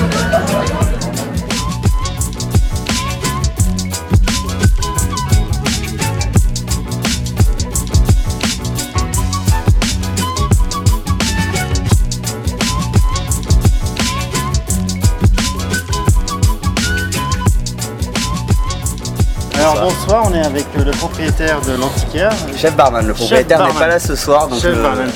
On 20.29 20.33
est 20.33 20.45
avec 20.45 20.65
euh, 20.77 20.83
le 20.83 20.91
propriétaire 20.91 21.61
de 21.61 21.73
l'antiquaire. 21.73 22.31
Chef 22.55 22.75
barman, 22.75 23.05
le 23.05 23.13
propriétaire 23.13 23.65
n'est 23.65 23.73
pas 23.73 23.87
là 23.87 23.99
ce 23.99 24.15
soir, 24.15 24.47
donc 24.47 24.59
Chef 24.61 24.75
le- 24.75 24.81
barman. 24.81 25.07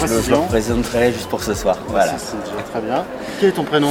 je 0.00 0.06
le, 0.06 0.20
le 0.30 0.36
représenterai 0.36 1.12
juste 1.12 1.28
pour 1.28 1.42
ce 1.42 1.54
soir. 1.54 1.76
Voilà. 1.88 2.12
Très 2.72 2.80
bien. 2.80 3.04
Quel 3.40 3.48
est 3.50 3.52
ton 3.52 3.64
prénom? 3.64 3.90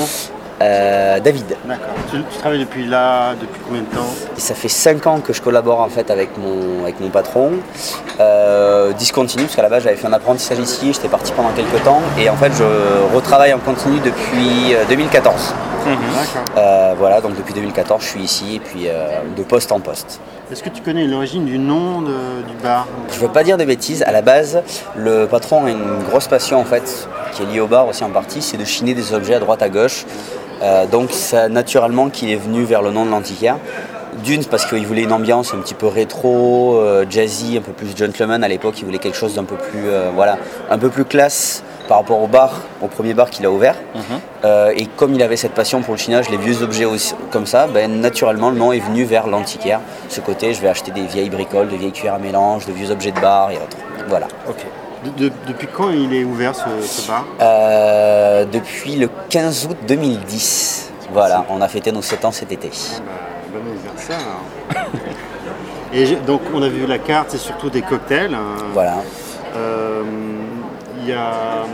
Euh, 0.61 1.19
David, 1.19 1.45
D'accord. 1.65 1.87
Tu, 2.09 2.17
tu 2.31 2.37
travailles 2.37 2.59
depuis 2.59 2.85
là, 2.85 3.33
depuis 3.33 3.59
combien 3.67 3.81
de 3.81 3.87
temps? 3.87 4.05
Ça 4.37 4.53
fait 4.53 4.69
5 4.69 5.07
ans 5.07 5.19
que 5.19 5.33
je 5.33 5.41
collabore 5.41 5.81
en 5.81 5.89
fait 5.89 6.09
avec 6.09 6.37
mon, 6.37 6.83
avec 6.83 6.99
mon 7.01 7.09
patron. 7.09 7.51
Euh, 8.19 8.93
discontinu, 8.93 9.43
parce 9.43 9.55
qu'à 9.55 9.63
la 9.63 9.69
base 9.69 9.83
j'avais 9.83 9.95
fait 9.95 10.07
un 10.07 10.13
apprentissage 10.13 10.59
ici, 10.59 10.93
j'étais 10.93 11.07
parti 11.09 11.31
pendant 11.33 11.49
quelques 11.49 11.83
temps, 11.83 12.01
et 12.19 12.29
en 12.29 12.35
fait 12.37 12.51
je 12.57 12.63
retravaille 13.15 13.53
en 13.53 13.59
continu 13.59 13.99
depuis 13.99 14.73
euh, 14.75 14.83
2014. 14.87 15.53
D'accord. 15.85 16.57
Euh, 16.57 16.93
voilà, 16.97 17.21
donc 17.21 17.35
depuis 17.35 17.53
2014 17.53 18.01
je 18.03 18.07
suis 18.07 18.21
ici, 18.21 18.55
et 18.55 18.59
puis 18.59 18.87
euh, 18.87 19.07
de 19.35 19.43
poste 19.43 19.71
en 19.71 19.79
poste. 19.79 20.19
Est-ce 20.51 20.63
que 20.63 20.69
tu 20.69 20.81
connais 20.81 21.05
l'origine 21.07 21.45
du 21.45 21.57
nom 21.57 22.01
de- 22.01 22.07
du 22.47 22.53
bar? 22.61 22.87
Je 23.11 23.19
veux 23.19 23.27
pas 23.29 23.43
dire 23.43 23.57
de 23.57 23.65
bêtises, 23.65 24.03
à 24.03 24.11
la 24.11 24.21
base, 24.21 24.61
le 24.95 25.25
patron 25.25 25.65
a 25.65 25.69
une 25.71 26.03
grosse 26.09 26.27
passion 26.27 26.59
en 26.59 26.65
fait, 26.65 27.07
qui 27.33 27.43
est 27.43 27.45
liée 27.45 27.59
au 27.59 27.67
bar 27.67 27.87
aussi 27.87 28.03
en 28.03 28.09
partie, 28.09 28.41
c'est 28.41 28.57
de 28.57 28.65
chiner 28.65 28.93
des 28.93 29.13
objets 29.13 29.35
à 29.35 29.39
droite 29.39 29.61
à 29.61 29.69
gauche. 29.69 30.05
Euh, 30.61 30.85
donc 30.85 31.09
c'est 31.11 31.49
naturellement 31.49 32.09
qu'il 32.09 32.29
est 32.31 32.35
venu 32.37 32.63
vers 32.63 32.81
le 32.81 32.91
nom 32.91 33.05
de 33.05 33.11
l'antiquaire. 33.11 33.57
D'une, 34.23 34.45
parce 34.45 34.67
qu'il 34.67 34.85
voulait 34.85 35.01
une 35.01 35.11
ambiance 35.11 35.55
un 35.55 35.57
petit 35.57 35.73
peu 35.73 35.87
rétro, 35.87 36.79
jazzy, 37.09 37.57
un 37.57 37.61
peu 37.61 37.71
plus 37.71 37.97
gentleman 37.97 38.43
à 38.43 38.47
l'époque, 38.47 38.75
il 38.77 38.85
voulait 38.85 38.99
quelque 38.99 39.17
chose 39.17 39.33
d'un 39.33 39.43
peu 39.43 39.55
plus, 39.55 39.87
voilà, 40.13 40.37
un 40.69 40.77
peu 40.77 40.89
plus 40.89 41.03
classe 41.03 41.63
par 41.93 41.99
rapport 41.99 42.23
au 42.23 42.27
bar, 42.27 42.61
au 42.81 42.87
premier 42.87 43.13
bar 43.13 43.29
qu'il 43.29 43.45
a 43.45 43.51
ouvert. 43.51 43.75
Euh, 44.45 44.73
et 44.75 44.87
comme 44.87 45.13
il 45.13 45.21
avait 45.21 45.35
cette 45.37 45.51
passion 45.51 45.83
pour 45.83 45.93
le 45.93 45.99
chinage, 45.99 46.27
les 46.31 46.37
vieux 46.37 46.63
objets 46.63 46.85
aussi, 46.85 47.13
comme 47.29 47.45
ça, 47.45 47.67
ben, 47.67 48.01
naturellement 48.01 48.49
le 48.49 48.57
nom 48.57 48.71
est 48.73 48.79
venu 48.79 49.03
vers 49.03 49.27
l'antiquaire. 49.27 49.79
Ce 50.09 50.19
côté, 50.19 50.55
je 50.55 50.61
vais 50.61 50.69
acheter 50.69 50.89
des 50.89 51.03
vieilles 51.05 51.29
bricoles, 51.29 51.67
des 51.69 51.77
vieilles 51.77 51.91
cuillères 51.91 52.15
à 52.15 52.17
mélange, 52.17 52.65
de 52.65 52.71
vieux 52.71 52.89
objets 52.89 53.11
de 53.11 53.19
bar 53.19 53.51
et 53.51 53.57
autres. 53.57 53.77
Voilà. 54.07 54.25
De- 55.05 55.25
de- 55.27 55.31
Depuis 55.47 55.67
quand 55.67 55.91
il 55.91 56.11
est 56.15 56.23
ouvert 56.23 56.55
ce, 56.55 56.63
ce 56.83 57.07
bar? 57.07 57.25
Euh, 57.39 58.43
depuis 58.51 58.95
le 58.95 59.07
15 59.29 59.67
août 59.67 59.77
2010. 59.87 60.89
Voilà, 61.13 61.45
on 61.51 61.61
a 61.61 61.67
fêté 61.67 61.91
nos 61.91 62.01
7 62.01 62.25
ans 62.25 62.31
cet 62.31 62.51
été. 62.51 62.69
Bah, 62.69 63.11
Bon 63.53 63.59
anniversaire. 63.69 64.17
Et 65.93 66.15
donc 66.25 66.41
on 66.55 66.63
a 66.63 66.69
vu 66.69 66.87
la 66.87 66.97
carte, 66.97 67.27
c'est 67.29 67.37
surtout 67.37 67.69
des 67.69 67.83
cocktails. 67.83 68.33
hein. 68.33 68.55
Voilà. 68.73 68.95
Euh, 69.55 70.01
Il 71.05 71.09
y 71.09 71.11
a, 71.11 71.65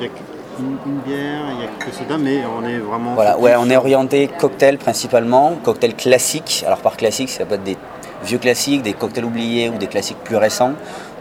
il 0.00 0.04
y 0.04 0.08
a 0.08 0.10
une, 0.58 0.76
une 0.84 0.98
bière, 1.06 1.42
il 1.52 1.60
y 1.60 1.64
a 1.64 1.68
quelques 1.78 1.94
sodas, 1.94 2.18
mais 2.18 2.40
on 2.44 2.66
est 2.66 2.78
vraiment. 2.78 3.14
Voilà, 3.14 3.38
ouais, 3.38 3.54
on 3.56 3.70
est 3.70 3.76
orienté 3.76 4.26
cocktail 4.26 4.78
principalement, 4.78 5.52
cocktail 5.62 5.94
classique. 5.94 6.64
Alors 6.66 6.78
par 6.78 6.96
classique, 6.96 7.28
ça 7.28 7.44
peut 7.44 7.54
être 7.54 7.62
des 7.62 7.76
vieux 8.24 8.38
classiques, 8.38 8.82
des 8.82 8.94
cocktails 8.94 9.24
oubliés 9.24 9.68
ou 9.68 9.78
des 9.78 9.86
classiques 9.86 10.18
plus 10.24 10.36
récents. 10.36 10.72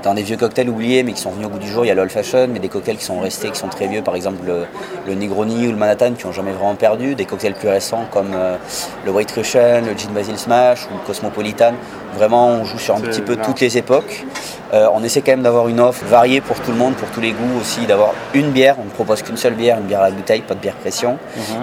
Dans 0.01 0.15
des 0.15 0.23
vieux 0.23 0.35
cocktails 0.35 0.69
oubliés 0.69 1.03
mais 1.03 1.13
qui 1.13 1.21
sont 1.21 1.29
venus 1.29 1.47
au 1.47 1.49
goût 1.49 1.59
du 1.59 1.67
jour, 1.67 1.85
il 1.85 1.89
y 1.89 1.91
a 1.91 1.95
l'old 1.95 2.11
fashion, 2.11 2.47
mais 2.49 2.59
des 2.59 2.69
cocktails 2.69 2.97
qui 2.97 3.05
sont 3.05 3.19
restés, 3.19 3.49
qui 3.51 3.59
sont 3.59 3.69
très 3.69 3.87
vieux, 3.87 4.01
par 4.01 4.15
exemple 4.15 4.45
le, 4.45 4.65
le 5.07 5.13
Negroni 5.13 5.67
ou 5.67 5.71
le 5.71 5.77
Manhattan 5.77 6.13
qui 6.13 6.25
n'ont 6.25 6.33
jamais 6.33 6.51
vraiment 6.51 6.75
perdu. 6.75 7.15
Des 7.15 7.25
cocktails 7.25 7.53
plus 7.53 7.69
récents 7.69 8.05
comme 8.11 8.31
euh, 8.33 8.57
le 9.05 9.11
White 9.11 9.31
Russian, 9.31 9.81
le 9.85 9.97
Gin 9.97 10.11
Basil 10.11 10.37
Smash 10.37 10.87
ou 10.87 10.95
le 10.95 11.05
Cosmopolitan. 11.05 11.73
Vraiment, 12.15 12.47
on 12.47 12.65
joue 12.65 12.79
sur 12.79 12.95
un 12.95 13.01
petit 13.01 13.21
peu 13.21 13.35
toutes 13.35 13.59
les 13.59 13.77
époques. 13.77 14.25
Euh, 14.73 14.87
on 14.93 15.03
essaie 15.03 15.21
quand 15.21 15.31
même 15.31 15.43
d'avoir 15.43 15.67
une 15.67 15.79
offre 15.79 16.03
variée 16.05 16.41
pour 16.41 16.59
tout 16.59 16.71
le 16.71 16.77
monde, 16.77 16.95
pour 16.95 17.09
tous 17.09 17.21
les 17.21 17.31
goûts 17.31 17.59
aussi, 17.59 17.85
d'avoir 17.85 18.13
une 18.33 18.51
bière. 18.51 18.75
On 18.79 18.85
ne 18.85 18.89
propose 18.89 19.21
qu'une 19.21 19.37
seule 19.37 19.53
bière, 19.53 19.77
une 19.77 19.85
bière 19.85 20.01
à 20.01 20.09
la 20.09 20.15
bouteille, 20.15 20.41
pas 20.41 20.55
de 20.55 20.59
bière 20.59 20.75
pression. 20.75 21.17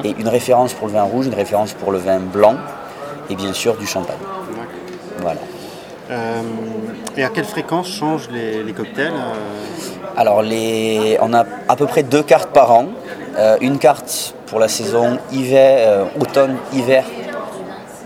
Et 0.05 0.15
une 0.19 0.29
référence 0.29 0.73
pour 0.73 0.87
le 0.87 0.95
vin 0.95 1.03
rouge, 1.03 1.27
une 1.27 1.35
référence 1.35 1.73
pour 1.73 1.93
le 1.93 1.99
vin 1.99 2.19
blanc. 2.21 2.57
Et 3.29 3.35
bien 3.35 3.53
sûr 3.53 3.77
du 3.77 3.87
champagne. 3.87 4.17
Voilà. 5.21 5.41
Euh, 6.11 6.43
et 7.17 7.23
à 7.23 7.29
quelle 7.29 7.45
fréquence 7.45 7.89
changent 7.89 8.29
les, 8.33 8.63
les 8.63 8.73
cocktails 8.73 9.13
euh, 9.13 10.17
Alors, 10.17 10.43
les... 10.43 11.19
on 11.21 11.33
a 11.33 11.45
à 11.69 11.77
peu 11.77 11.87
près 11.87 12.03
deux 12.03 12.23
cartes 12.23 12.51
par 12.51 12.73
an. 12.73 12.87
Euh, 13.39 13.57
une 13.61 13.79
carte 13.79 14.35
pour 14.47 14.59
la 14.59 14.69
saison 14.69 15.19
hiver, 15.31 15.79
euh, 15.81 16.05
automne, 16.21 16.57
hiver, 16.73 17.05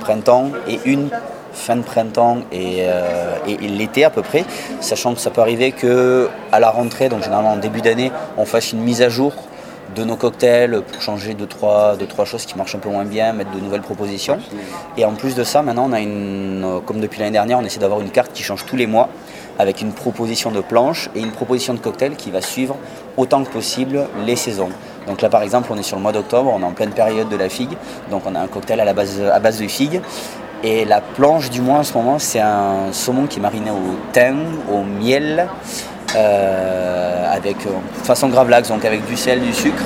printemps, 0.01 0.51
et 0.69 0.79
une 0.85 1.09
fin 1.55 1.77
de 1.77 1.83
printemps 1.83 2.39
et, 2.53 2.81
euh, 2.81 3.37
et- 3.49 3.57
l'été 3.57 4.05
à 4.05 4.11
peu 4.11 4.23
près, 4.23 4.45
sachant 4.81 5.15
que 5.15 5.21
ça 5.21 5.31
peut 5.31 5.41
arriver 5.41 5.73
que 5.73 6.29
à 6.53 6.61
la 6.61 6.71
rentrée, 6.71 7.09
donc 7.09 7.23
généralement 7.23 7.53
en 7.53 7.57
début 7.57 7.81
d'année, 7.81 8.13
on 8.37 8.45
fasse 8.45 8.73
une 8.73 8.81
mise 8.81 9.01
à 9.03 9.09
jour 9.09 9.33
de 9.95 10.03
nos 10.03 10.17
cocktails 10.17 10.83
pour 10.83 11.01
changer 11.01 11.35
deux 11.35 11.47
trois, 11.47 11.97
deux, 11.97 12.07
trois 12.07 12.25
choses 12.25 12.47
qui 12.47 12.57
marchent 12.57 12.75
un 12.75 12.79
peu 12.81 12.89
moins 12.89 13.05
bien, 13.05 13.33
mettre 13.33 13.53
de 13.53 13.61
nouvelles 13.61 13.83
propositions. 13.83 14.39
Et 14.97 15.05
en 15.05 15.13
plus 15.13 15.35
de 15.37 15.45
ça, 15.45 15.63
maintenant 15.63 15.87
on 15.89 15.93
a 15.93 16.01
une, 16.01 16.63
euh, 16.65 16.81
comme 16.81 17.01
depuis 17.01 17.21
l'année 17.21 17.33
dernière, 17.33 17.59
on 17.59 17.65
essaie 17.65 17.79
d'avoir 17.81 18.01
une 18.01 18.11
carte 18.11 18.33
qui 18.33 18.43
change 18.43 18.65
tous 18.67 18.77
les 18.77 18.87
mois 18.87 19.09
avec 19.59 19.81
une 19.81 19.93
proposition 19.93 20.51
de 20.51 20.61
planche 20.61 21.11
et 21.15 21.21
une 21.21 21.31
proposition 21.31 21.75
de 21.75 21.79
cocktail 21.79 22.17
qui 22.17 22.33
va 22.33 22.41
suivre 22.41 22.77
autant 23.17 23.45
que 23.45 23.51
possible 23.51 24.07
les 24.27 24.35
saisons. 24.35 24.71
Donc 25.07 25.23
là 25.23 25.29
par 25.29 25.43
exemple 25.43 25.69
on 25.71 25.77
est 25.79 25.83
sur 25.85 25.97
le 25.97 26.03
mois 26.03 26.11
d'octobre, 26.13 26.51
on 26.53 26.61
est 26.63 26.65
en 26.65 26.73
pleine 26.73 26.91
période 26.91 27.29
de 27.29 27.37
la 27.37 27.49
figue, 27.49 27.77
donc 28.11 28.23
on 28.27 28.35
a 28.35 28.41
un 28.41 28.49
cocktail 28.49 28.81
à 28.81 28.85
la 28.85 28.95
base, 28.95 29.21
à 29.33 29.39
base 29.39 29.61
de 29.61 29.69
figues. 29.69 30.01
Et 30.67 30.87
la 30.87 31.03
planche 31.03 31.51
du 31.51 31.61
mois 31.61 31.81
en 31.81 31.85
ce 31.85 31.93
moment 31.93 32.19
c'est 32.19 32.41
un 32.41 32.91
saumon 32.91 33.27
qui 33.27 33.39
est 33.39 33.43
mariné 33.43 33.71
au 33.71 33.99
thym, 34.15 34.39
au 34.73 34.83
miel, 34.83 35.47
euh, 36.17 37.35
avec 37.35 37.67
euh, 37.67 37.71
façon 38.03 38.29
gravlax, 38.29 38.69
donc 38.71 38.83
avec 38.87 39.05
du 39.05 39.15
sel, 39.15 39.43
du 39.43 39.53
sucre, 39.53 39.83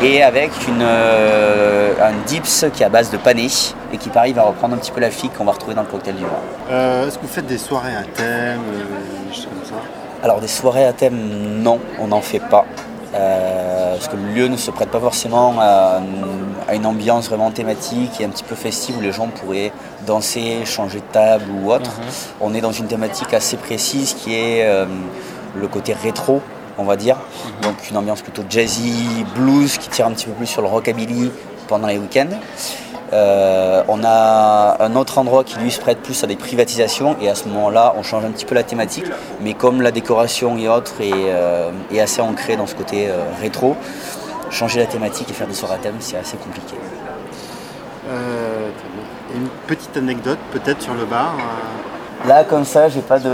et 0.00 0.22
avec 0.22 0.52
une, 0.68 0.82
euh, 0.82 1.94
un 2.00 2.12
dips 2.28 2.66
qui 2.72 2.84
est 2.84 2.86
à 2.86 2.88
base 2.88 3.10
de 3.10 3.16
pané 3.16 3.48
et 3.92 3.96
qui 3.98 4.08
pareil 4.08 4.32
va 4.32 4.44
reprendre 4.44 4.74
un 4.74 4.78
petit 4.78 4.92
peu 4.92 5.00
la 5.00 5.10
figue 5.10 5.32
qu'on 5.32 5.44
va 5.44 5.50
retrouver 5.50 5.74
dans 5.74 5.82
le 5.82 5.88
cocktail 5.88 6.14
du 6.14 6.22
euh, 6.70 7.08
Est-ce 7.08 7.16
que 7.16 7.22
vous 7.22 7.32
faites 7.32 7.46
des 7.46 7.58
soirées 7.58 7.96
à 7.96 8.04
thème, 8.04 8.60
des 9.28 9.34
choses 9.34 9.46
comme 9.46 9.64
ça? 9.64 9.82
Alors 10.22 10.40
des 10.40 10.46
soirées 10.46 10.84
à 10.84 10.92
thème, 10.92 11.18
non, 11.60 11.80
on 11.98 12.06
n'en 12.06 12.20
fait 12.20 12.38
pas. 12.38 12.64
Euh, 13.14 13.94
parce 13.94 14.08
que 14.08 14.16
le 14.16 14.34
lieu 14.34 14.48
ne 14.48 14.56
se 14.56 14.70
prête 14.70 14.90
pas 14.90 15.00
forcément 15.00 15.54
à, 15.58 16.00
à 16.68 16.74
une 16.74 16.84
ambiance 16.84 17.28
vraiment 17.28 17.50
thématique 17.50 18.20
et 18.20 18.24
un 18.26 18.28
petit 18.28 18.44
peu 18.44 18.54
festive 18.54 18.98
où 18.98 19.00
les 19.00 19.12
gens 19.12 19.28
pourraient 19.28 19.72
danser, 20.06 20.64
changer 20.66 20.98
de 20.98 21.12
table 21.12 21.46
ou 21.50 21.72
autre. 21.72 21.90
On 22.40 22.54
est 22.54 22.60
dans 22.60 22.72
une 22.72 22.86
thématique 22.86 23.32
assez 23.32 23.56
précise 23.56 24.14
qui 24.14 24.34
est 24.34 24.64
euh, 24.64 24.84
le 25.56 25.68
côté 25.68 25.94
rétro, 25.94 26.42
on 26.76 26.84
va 26.84 26.96
dire. 26.96 27.16
Donc 27.62 27.90
une 27.90 27.96
ambiance 27.96 28.20
plutôt 28.20 28.42
jazzy, 28.48 29.24
blues 29.34 29.78
qui 29.78 29.88
tire 29.88 30.06
un 30.06 30.12
petit 30.12 30.26
peu 30.26 30.32
plus 30.32 30.46
sur 30.46 30.60
le 30.60 30.68
rockabilly 30.68 31.32
pendant 31.66 31.86
les 31.86 31.98
week-ends. 31.98 32.36
Euh, 33.12 33.82
on 33.88 34.00
a 34.04 34.76
un 34.80 34.94
autre 34.94 35.18
endroit 35.18 35.44
qui 35.44 35.58
lui 35.58 35.70
se 35.70 35.80
prête 35.80 35.98
plus 35.98 36.22
à 36.24 36.26
des 36.26 36.36
privatisations 36.36 37.16
et 37.20 37.28
à 37.28 37.34
ce 37.34 37.48
moment-là 37.48 37.94
on 37.96 38.02
change 38.02 38.24
un 38.24 38.30
petit 38.30 38.44
peu 38.44 38.54
la 38.54 38.62
thématique. 38.62 39.06
Mais 39.40 39.54
comme 39.54 39.80
la 39.80 39.90
décoration 39.90 40.56
et 40.58 40.68
autres 40.68 41.00
est, 41.00 41.12
euh, 41.14 41.70
est 41.90 42.00
assez 42.00 42.20
ancrée 42.20 42.56
dans 42.56 42.66
ce 42.66 42.74
côté 42.74 43.08
euh, 43.08 43.22
rétro 43.40 43.76
changer 44.50 44.80
la 44.80 44.86
thématique 44.86 45.28
et 45.30 45.34
faire 45.34 45.46
des 45.46 45.54
soirées 45.54 45.74
à 45.74 45.78
thème 45.78 45.96
c'est 46.00 46.16
assez 46.16 46.36
compliqué. 46.38 46.74
Une 49.34 49.48
petite 49.66 49.94
anecdote 49.96 50.38
peut-être 50.52 50.80
sur 50.80 50.94
le 50.94 51.04
bar. 51.04 51.36
Là, 52.26 52.44
comme 52.44 52.64
ça, 52.64 52.88
j'ai 52.88 53.02
pas 53.02 53.18
de, 53.18 53.30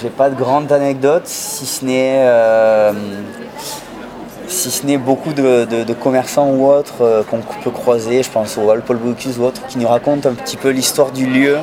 j'ai 0.00 0.10
pas 0.10 0.28
de 0.28 0.34
grande 0.34 0.70
anecdote, 0.70 1.22
si 1.24 1.64
ce 1.64 1.84
n'est, 1.84 2.22
si 4.54 4.70
ce 4.70 4.86
n'est 4.86 4.96
beaucoup 4.96 5.32
de, 5.32 5.64
de- 5.64 5.84
de 5.84 5.92
commerçants 5.94 6.48
ou 6.48 6.66
autres 6.70 7.02
euh, 7.02 7.22
qu'on 7.22 7.40
peut 7.62 7.70
croiser. 7.70 8.22
Je 8.22 8.30
pense 8.30 8.56
au 8.56 8.62
Paul 8.86 8.96
Bocuse 8.96 9.38
ou 9.38 9.44
autres, 9.44 9.66
qui 9.66 9.78
nous 9.78 9.88
racontent 9.88 10.28
un 10.28 10.34
petit 10.34 10.56
peu 10.56 10.70
l'histoire 10.70 11.10
du 11.10 11.26
lieu 11.26 11.58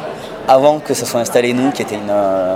avant 0.48 0.80
que 0.80 0.94
ça 0.94 1.06
soit 1.06 1.20
installé 1.22 1.54
nous, 1.54 1.72
qui 1.72 1.82
était 1.82 1.96
une, 1.96 2.10
euh, 2.10 2.56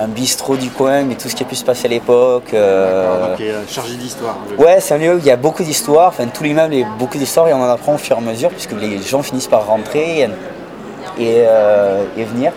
un 0.00 0.08
bistrot 0.08 0.56
du 0.56 0.70
coin, 0.70 1.02
mais 1.02 1.14
tout 1.14 1.28
ce 1.28 1.34
qui 1.34 1.42
a 1.42 1.46
pu 1.46 1.54
se 1.56 1.64
passer 1.64 1.86
à 1.86 1.90
l'époque. 1.90 2.52
euh, 2.54 3.30
Donc, 3.30 3.40
il 3.40 3.46
est 3.46 3.54
chargé 3.68 3.94
d'histoire. 3.96 4.36
Ouais, 4.58 4.78
c'est 4.80 4.94
un 4.94 4.98
lieu 4.98 5.14
où 5.14 5.18
il 5.18 5.26
y 5.26 5.30
a 5.30 5.36
beaucoup 5.36 5.62
d'histoires, 5.62 6.08
enfin 6.08 6.24
tous 6.32 6.44
l'immeuble, 6.44 6.74
il 6.74 6.80
y 6.80 6.82
a 6.84 6.88
beaucoup 6.98 7.18
d'histoires 7.18 7.48
et 7.48 7.52
on 7.54 7.62
en 7.62 7.68
apprend 7.70 7.94
au 7.94 7.98
fur 7.98 8.16
et 8.16 8.18
à 8.18 8.22
mesure 8.22 8.50
puisque 8.50 8.72
les 8.80 8.98
gens 9.02 9.22
finissent 9.22 9.48
par 9.48 9.66
rentrer 9.66 10.20
et, 11.18 11.22
et, 11.22 11.44
et 12.16 12.24
venir. 12.24 12.52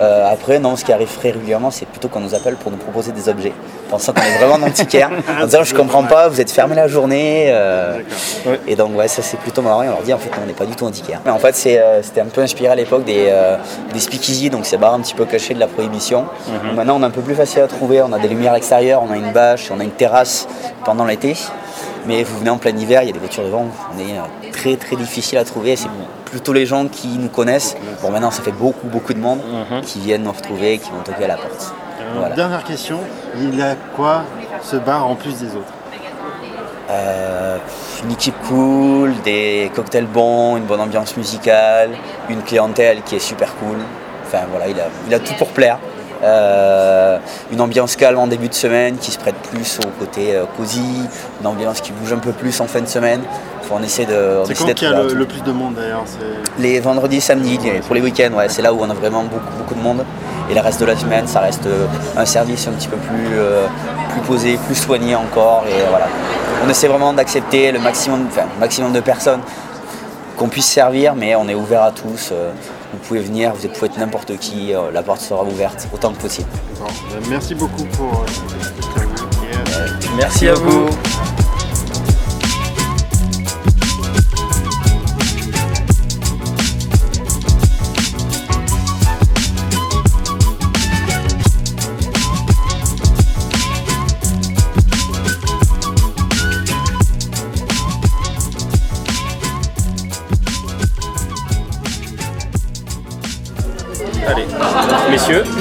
Euh, 0.00 0.32
après, 0.32 0.58
non, 0.58 0.76
ce 0.76 0.84
qui 0.84 0.92
arrive 0.92 1.08
très 1.18 1.30
régulièrement, 1.30 1.70
c'est 1.70 1.86
plutôt 1.86 2.08
qu'on 2.08 2.20
nous 2.20 2.34
appelle 2.34 2.54
pour 2.56 2.70
nous 2.70 2.76
proposer 2.76 3.10
des 3.12 3.28
objets, 3.28 3.52
pensant 3.90 4.12
qu'on 4.12 4.20
est 4.22 4.38
vraiment 4.38 4.64
un 4.64 4.68
antiquaire, 4.68 5.10
en 5.42 5.44
disant 5.46 5.64
je 5.64 5.74
comprends 5.74 6.04
pas, 6.04 6.28
vous 6.28 6.40
êtes 6.40 6.50
fermé 6.50 6.76
la 6.76 6.86
journée. 6.88 7.46
euh, 7.48 7.98
Et 8.66 8.76
donc, 8.76 8.96
ouais, 8.96 9.08
ça 9.08 9.22
c'est 9.22 9.38
plutôt 9.38 9.60
marrant 9.62 9.82
et 9.82 9.88
on 9.88 9.92
leur 9.92 10.02
dit 10.02 10.12
en 10.12 10.18
fait, 10.18 10.30
on 10.42 10.46
n'est 10.46 10.52
pas 10.52 10.66
du 10.66 10.76
tout 10.76 10.86
antiquaire. 10.86 11.20
Mais 11.24 11.30
en 11.32 11.38
fait, 11.38 11.54
c'est, 11.56 11.78
euh, 11.80 12.02
c'était 12.02 12.20
un 12.20 12.26
peu 12.26 12.40
inspiré 12.42 12.70
à 12.72 12.74
l'époque 12.76 13.04
des, 13.04 13.32
des 13.92 14.00
speakeasy, 14.00 14.50
donc 14.50 14.66
ces 14.66 14.76
bars 14.76 14.94
un 14.94 15.00
petit 15.00 15.14
peu 15.14 15.24
cachés 15.24 15.54
de 15.54 15.60
la 15.60 15.66
prohibition. 15.66 16.26
Donc 16.64 16.74
maintenant, 16.76 16.96
on 16.98 17.02
est 17.02 17.06
un 17.06 17.10
peu 17.10 17.22
plus 17.22 17.34
facile 17.34 17.62
à 17.62 17.66
trouver, 17.66 18.00
on 18.02 18.12
a 18.12 18.18
des 18.18 18.28
lumières 18.28 18.54
extérieures, 18.54 19.02
on 19.02 19.12
a 19.12 19.16
une 19.16 19.32
bâche, 19.32 19.70
on 19.74 19.80
a 19.80 19.84
une 19.84 19.90
terrasse 19.90 20.46
pendant 20.84 21.04
l'été. 21.04 21.34
Mais 22.08 22.22
vous 22.24 22.38
venez 22.38 22.48
en 22.48 22.56
plein 22.56 22.74
hiver, 22.74 23.02
il 23.02 23.08
y 23.08 23.10
a 23.10 23.12
des 23.12 23.18
voitures 23.18 23.44
devant, 23.44 23.66
on 23.94 23.98
est 23.98 24.16
euh, 24.18 24.50
très 24.50 24.76
très 24.76 24.96
difficile 24.96 25.36
à 25.36 25.44
trouver. 25.44 25.76
C'est 25.76 25.90
plutôt 26.24 26.54
les 26.54 26.64
gens 26.64 26.88
qui 26.88 27.08
nous 27.18 27.28
connaissent. 27.28 27.76
Bon, 28.00 28.10
maintenant 28.10 28.30
ça 28.30 28.42
fait 28.42 28.50
beaucoup 28.50 28.86
beaucoup 28.86 29.12
de 29.12 29.18
monde 29.18 29.40
qui 29.82 30.00
viennent 30.00 30.22
nous 30.22 30.32
retrouver, 30.32 30.78
qui 30.78 30.90
vont 30.90 31.02
toquer 31.04 31.24
à 31.24 31.28
la 31.28 31.36
porte. 31.36 31.74
Voilà. 32.16 32.34
Dernière 32.34 32.64
question, 32.64 32.98
il 33.38 33.60
a 33.60 33.74
quoi 33.94 34.22
ce 34.62 34.76
bar 34.76 35.06
en 35.06 35.16
plus 35.16 35.38
des 35.38 35.48
autres? 35.48 35.74
Euh, 36.90 37.58
une 38.02 38.12
équipe 38.12 38.36
cool, 38.48 39.12
des 39.22 39.70
cocktails 39.74 40.06
bons, 40.06 40.56
une 40.56 40.64
bonne 40.64 40.80
ambiance 40.80 41.14
musicale, 41.18 41.90
une 42.30 42.40
clientèle 42.40 43.02
qui 43.02 43.16
est 43.16 43.18
super 43.18 43.54
cool. 43.56 43.76
Enfin 44.26 44.44
voilà, 44.50 44.68
il 44.68 44.80
a, 44.80 44.84
il 45.06 45.12
a 45.12 45.18
tout 45.18 45.34
pour 45.34 45.48
plaire. 45.48 45.78
Euh, 46.22 47.18
une 47.52 47.60
ambiance 47.60 47.94
calme 47.96 48.18
en 48.18 48.26
début 48.26 48.48
de 48.48 48.54
semaine 48.54 48.96
qui 48.98 49.10
se 49.12 49.18
prête 49.18 49.36
plus 49.36 49.78
au 49.78 49.88
côté 50.00 50.34
euh, 50.34 50.44
cosy, 50.56 50.82
une 51.40 51.46
ambiance 51.46 51.80
qui 51.80 51.92
bouge 51.92 52.12
un 52.12 52.18
peu 52.18 52.32
plus 52.32 52.60
en 52.60 52.66
fin 52.66 52.80
de 52.80 52.86
semaine. 52.88 53.20
Faut 53.62 53.74
on 53.78 53.82
essaie 53.82 54.06
de, 54.06 54.40
C'est 54.46 54.54
quand 54.54 54.74
qu'il 54.74 54.88
y 54.88 54.92
a 54.92 55.02
le, 55.02 55.26
plus 55.26 55.42
de 55.42 55.52
monde 55.52 55.74
d'ailleurs 55.74 56.02
c'est- 56.06 56.60
Les 56.62 56.80
vendredis, 56.80 57.20
samedis, 57.20 57.58
pour 57.86 57.94
les 57.94 58.00
week-ends, 58.00 58.32
ouais, 58.36 58.48
c'est 58.48 58.62
là 58.62 58.72
où 58.72 58.78
on 58.80 58.90
a 58.90 58.94
vraiment 58.94 59.22
beaucoup, 59.24 59.52
beaucoup 59.58 59.74
de 59.74 59.80
monde. 59.82 60.04
Et 60.50 60.54
le 60.54 60.60
reste 60.60 60.80
de 60.80 60.86
la 60.86 60.96
semaine, 60.96 61.26
ça 61.28 61.40
reste 61.40 61.66
euh, 61.66 61.86
un 62.16 62.24
service 62.24 62.66
un 62.66 62.72
petit 62.72 62.88
peu 62.88 62.96
plus, 62.96 63.28
euh, 63.38 63.66
plus 64.12 64.20
posé, 64.22 64.58
plus 64.66 64.74
soigné 64.74 65.14
encore. 65.14 65.64
Et 65.68 65.82
voilà. 65.90 66.06
On 66.66 66.68
essaie 66.70 66.88
vraiment 66.88 67.12
d'accepter 67.12 67.70
le 67.70 67.78
maximum, 67.78 68.26
enfin, 68.28 68.46
le 68.54 68.60
maximum 68.60 68.92
de 68.92 69.00
personnes 69.00 69.40
qu'on 70.38 70.48
puisse 70.48 70.66
servir, 70.66 71.14
mais 71.14 71.34
on 71.34 71.48
est 71.48 71.54
ouvert 71.54 71.82
à 71.82 71.90
tous. 71.90 72.30
euh, 72.32 72.52
Vous 72.92 72.98
pouvez 73.00 73.20
venir, 73.20 73.52
vous 73.54 73.68
pouvez 73.68 73.86
être 73.88 73.98
n'importe 73.98 74.36
qui, 74.38 74.72
euh, 74.72 74.90
la 74.92 75.02
porte 75.02 75.20
sera 75.20 75.42
ouverte 75.44 75.88
autant 75.92 76.12
que 76.12 76.20
possible. 76.22 76.48
Ben, 76.78 77.20
Merci 77.28 77.54
beaucoup 77.54 77.84
pour 77.96 78.24
cette 78.62 78.84
interview. 78.86 79.24
Euh, 79.76 79.88
Merci 80.16 80.48
à 80.48 80.54
vous. 80.54 80.86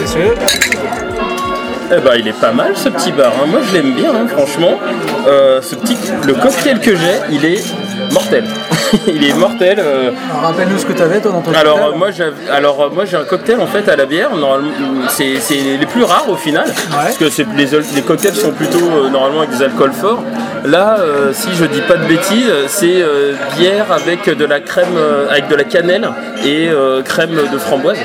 Messieurs. 0.07 0.33
Eh 1.89 2.01
ben, 2.01 2.11
il 2.19 2.27
est 2.27 2.39
pas 2.39 2.51
mal 2.51 2.75
ce 2.75 2.89
petit 2.89 3.11
bar. 3.11 3.31
hein. 3.41 3.47
Moi, 3.47 3.61
je 3.67 3.73
l'aime 3.73 3.93
bien, 3.93 4.11
hein, 4.13 4.27
franchement. 4.27 4.77
Euh, 5.27 5.61
ce 5.61 5.75
petit, 5.75 5.97
le 6.25 6.33
cocktail 6.33 6.79
que 6.79 6.95
j'ai, 6.95 7.15
il 7.31 7.45
est 7.45 7.63
mortel. 8.11 8.43
il 9.07 9.23
est 9.23 9.33
mortel. 9.33 9.79
euh. 9.79 10.11
rappelle-nous 10.41 10.77
ce 10.79 10.85
que 10.85 10.93
tu 10.93 11.01
avais 11.01 11.19
toi 11.19 11.31
dans 11.31 11.41
ton 11.41 11.51
Alors, 11.53 11.77
cocktail. 11.79 11.97
moi, 11.97 12.07
alors 12.51 12.81
euh, 12.83 12.89
moi, 12.91 13.05
j'ai 13.05 13.17
un 13.17 13.23
cocktail 13.23 13.59
en 13.59 13.67
fait 13.67 13.87
à 13.89 13.95
la 13.95 14.05
bière. 14.05 14.29
C'est 15.09 15.35
les 15.79 15.85
plus 15.85 16.03
rares 16.03 16.29
au 16.29 16.35
final, 16.35 16.65
parce 16.91 17.17
que 17.17 17.25
les, 17.55 17.65
les 17.95 18.01
cocktails 18.01 18.35
sont 18.35 18.51
plutôt 18.51 18.77
euh, 18.79 19.09
normalement 19.09 19.39
avec 19.41 19.51
des 19.57 19.63
alcools 19.63 19.93
forts. 19.93 20.23
Là, 20.65 20.97
euh, 20.99 21.31
si 21.33 21.49
je 21.53 21.65
dis 21.65 21.81
pas 21.81 21.95
de 21.97 22.05
bêtises, 22.05 22.51
c'est 22.67 23.03
bière 23.57 23.85
avec 23.91 24.29
de 24.29 24.45
la 24.45 24.59
crème, 24.59 24.87
avec 25.29 25.47
de 25.47 25.55
la 25.55 25.63
cannelle 25.63 26.09
et 26.45 26.69
crème 27.05 27.35
de 27.51 27.57
framboise. 27.57 27.97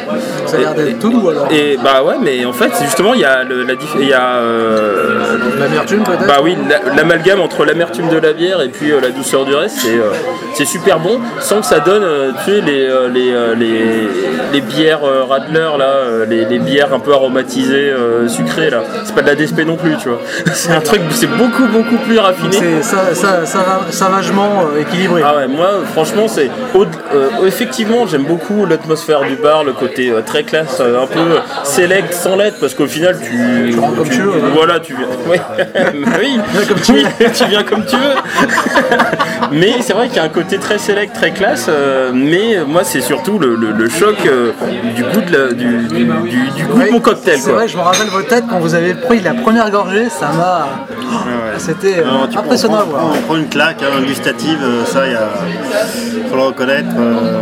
ça 0.46 0.56
a 0.56 0.60
l'air 0.60 0.74
d'être 0.74 0.98
tout 0.98 1.10
doux 1.10 1.28
alors. 1.28 1.48
Et 1.50 1.76
bah 1.82 2.02
ouais, 2.02 2.16
mais 2.22 2.44
en 2.44 2.52
fait, 2.52 2.70
justement, 2.82 3.14
il 3.14 3.20
y 3.20 3.24
a, 3.24 3.42
le- 3.44 3.62
la 3.64 3.74
y 4.04 4.12
a 4.12 4.40
L'amertume 5.58 6.02
peut-être 6.04 6.26
bah 6.26 6.38
oui, 6.42 6.56
la- 6.68 6.94
l'amalgame 6.94 7.40
entre 7.40 7.64
l'amertume 7.64 8.08
de 8.08 8.18
la 8.18 8.32
bière 8.32 8.60
et 8.62 8.68
puis 8.68 8.90
la 9.00 9.10
douceur 9.10 9.44
du 9.44 9.54
reste, 9.54 9.81
c'est 9.82 9.98
euh, 9.98 10.12
c'est 10.54 10.64
super 10.64 11.00
bon, 11.00 11.18
sans 11.40 11.60
que 11.60 11.66
ça 11.66 11.80
donne, 11.80 12.02
euh, 12.04 12.30
tu 12.44 12.52
sais, 12.52 12.60
les, 12.60 12.86
euh, 12.86 13.08
les, 13.08 13.56
les, 13.56 14.08
les 14.52 14.60
bières 14.60 15.00
Radler, 15.28 15.70
là, 15.78 16.24
les, 16.28 16.44
les 16.44 16.58
bières 16.58 16.92
un 16.92 16.98
peu 17.00 17.12
aromatisées, 17.12 17.92
sucrées, 18.28 18.70
là. 18.70 18.82
C'est 19.04 19.14
pas 19.14 19.22
de 19.22 19.28
la 19.28 19.34
DSP 19.34 19.60
non 19.60 19.76
plus, 19.76 19.96
tu 19.96 20.08
vois. 20.08 20.20
C'est 20.52 20.72
un 20.72 20.80
truc, 20.80 21.00
c'est 21.10 21.26
beaucoup, 21.26 21.66
beaucoup 21.66 21.96
plus 21.96 22.18
raffiné. 22.18 22.52
C'est 22.52 22.82
ça, 22.82 23.14
ça, 23.14 23.46
ça, 23.46 23.80
savagement 23.90 24.64
équilibré. 24.78 25.22
Ah 25.24 25.36
ouais, 25.36 25.48
moi 25.48 25.68
franchement 25.92 26.28
c'est 26.28 26.50
effectivement 27.44 28.06
j'aime 28.06 28.24
beaucoup 28.24 28.66
l'atmosphère 28.66 29.22
du 29.22 29.36
bar, 29.36 29.64
le 29.64 29.72
côté 29.72 30.12
très 30.26 30.44
classe, 30.44 30.80
un 30.80 31.06
peu 31.06 31.40
select 31.64 32.12
sans 32.12 32.36
l'être 32.36 32.58
parce 32.60 32.74
qu'au 32.74 32.86
final 32.86 33.16
tu, 33.18 33.78
rentres 33.78 33.96
comme 33.96 34.08
tu 34.08 34.20
veux, 34.20 34.32
hein. 34.32 34.50
Voilà, 34.54 34.80
tu 34.80 34.94
viens. 34.94 35.06
Oui, 35.28 35.38
oui. 36.20 36.66
comme 36.68 36.80
tu 36.80 36.92
Oui, 36.92 37.06
tu 37.34 37.44
viens 37.46 37.62
comme 37.62 37.84
tu 37.86 37.96
veux. 37.96 38.14
Mais 39.52 39.80
c'est 39.80 39.92
vrai 39.92 40.08
qu'il 40.08 40.16
y 40.16 40.20
a 40.20 40.24
un 40.24 40.28
côté 40.28 40.58
très 40.58 40.78
select, 40.78 41.14
très 41.14 41.30
classe. 41.32 41.66
euh, 41.68 42.10
mais 42.14 42.58
moi 42.66 42.82
c'est 42.84 43.00
surtout 43.00 43.38
le, 43.38 43.54
le- 43.54 43.72
le 43.72 43.88
choc 43.88 44.16
euh, 44.26 44.52
du 44.96 45.02
goût 45.02 45.20
de 45.20 45.32
la- 45.36 45.52
du, 45.52 45.64
du- 45.88 46.04
du- 46.04 46.50
du 46.56 46.64
goût 46.64 46.82
de 46.82 46.90
mon 46.90 47.00
cocktail 47.00 47.38
C'est 47.38 47.50
vrai, 47.52 47.68
je 47.68 47.76
me 47.76 47.82
rappelle 47.82 48.08
vos 48.08 48.22
têtes 48.22 48.44
quand 48.48 48.58
vous 48.58 48.74
avez 48.74 48.94
pris 48.94 49.20
la 49.20 49.34
première 49.34 49.70
gorgée, 49.70 50.08
ça 50.08 50.28
m'a. 50.28 50.66
C'était 51.58 51.98
euh, 52.00 52.38
impressionnant 52.38 52.78
à 52.78 52.82
on 52.84 52.86
voir. 52.86 53.00
prend- 53.02 53.12
On 53.18 53.22
prend 53.22 53.36
une 53.36 53.48
claque 53.48 53.82
hein, 53.82 54.02
gustative, 54.06 54.58
euh, 54.62 54.84
ça, 54.84 55.02
il 55.06 56.24
faut 56.28 56.36
le 56.36 56.42
reconnaître. 56.42 56.88
euh, 56.98 57.40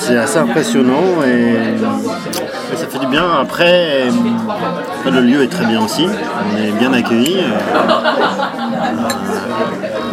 c'est- 0.00 0.16
assez 0.16 0.38
impressionnant 0.38 1.02
et, 1.26 1.74
et 2.72 2.76
ça 2.76 2.86
fait 2.86 2.98
du 3.00 3.06
bien. 3.08 3.24
Après, 3.42 4.04
le 5.04 5.20
lieu 5.20 5.42
est 5.42 5.48
très 5.48 5.64
bien 5.66 5.82
aussi, 5.84 6.06
on 6.06 6.56
est 6.62 6.70
bien 6.78 6.92
accueillis. 6.92 7.42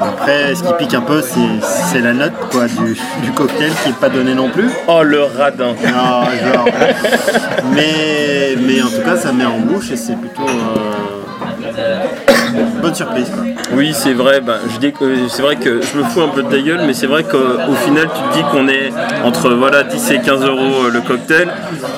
Après, 0.01 0.55
ce 0.55 0.63
qui 0.63 0.73
pique 0.77 0.93
un 0.93 1.01
peu, 1.01 1.21
c'est 1.21 2.01
la 2.01 2.13
note 2.13 2.33
quoi, 2.51 2.65
du, 2.67 2.97
du 3.23 3.31
cocktail 3.31 3.71
qui 3.83 3.89
n'est 3.89 3.95
pas 3.95 4.09
donné 4.09 4.33
non 4.33 4.49
plus. 4.49 4.69
Oh 4.87 5.03
le 5.03 5.23
radin. 5.23 5.73
Non, 5.73 6.25
genre. 6.53 6.67
mais, 7.73 8.55
mais 8.59 8.81
en 8.81 8.87
tout 8.87 9.01
cas, 9.03 9.17
ça 9.17 9.31
met 9.31 9.45
en 9.45 9.59
bouche 9.59 9.91
et 9.91 9.97
c'est 9.97 10.15
plutôt 10.15 10.47
euh, 10.47 12.34
bonne 12.81 12.95
surprise. 12.95 13.29
Quoi. 13.29 13.43
Oui, 13.73 13.93
c'est 13.93 14.13
vrai. 14.13 14.41
Ben, 14.41 14.55
je 14.73 14.77
dis 14.79 14.91
que 14.91 15.27
c'est 15.29 15.41
vrai 15.41 15.55
que 15.55 15.81
je 15.81 15.97
me 15.97 16.03
fous 16.03 16.21
un 16.21 16.29
peu 16.29 16.43
de 16.43 16.49
ta 16.49 16.59
gueule, 16.59 16.81
mais 16.85 16.93
c'est 16.93 17.07
vrai 17.07 17.23
qu'au 17.23 17.73
final, 17.85 18.07
tu 18.13 18.21
te 18.21 18.33
dis 18.37 18.43
qu'on 18.51 18.67
est 18.67 18.91
entre 19.23 19.49
voilà 19.51 19.83
10 19.83 20.11
et 20.11 20.19
15 20.19 20.45
euros 20.45 20.85
euh, 20.85 20.91
le 20.91 21.01
cocktail. 21.01 21.49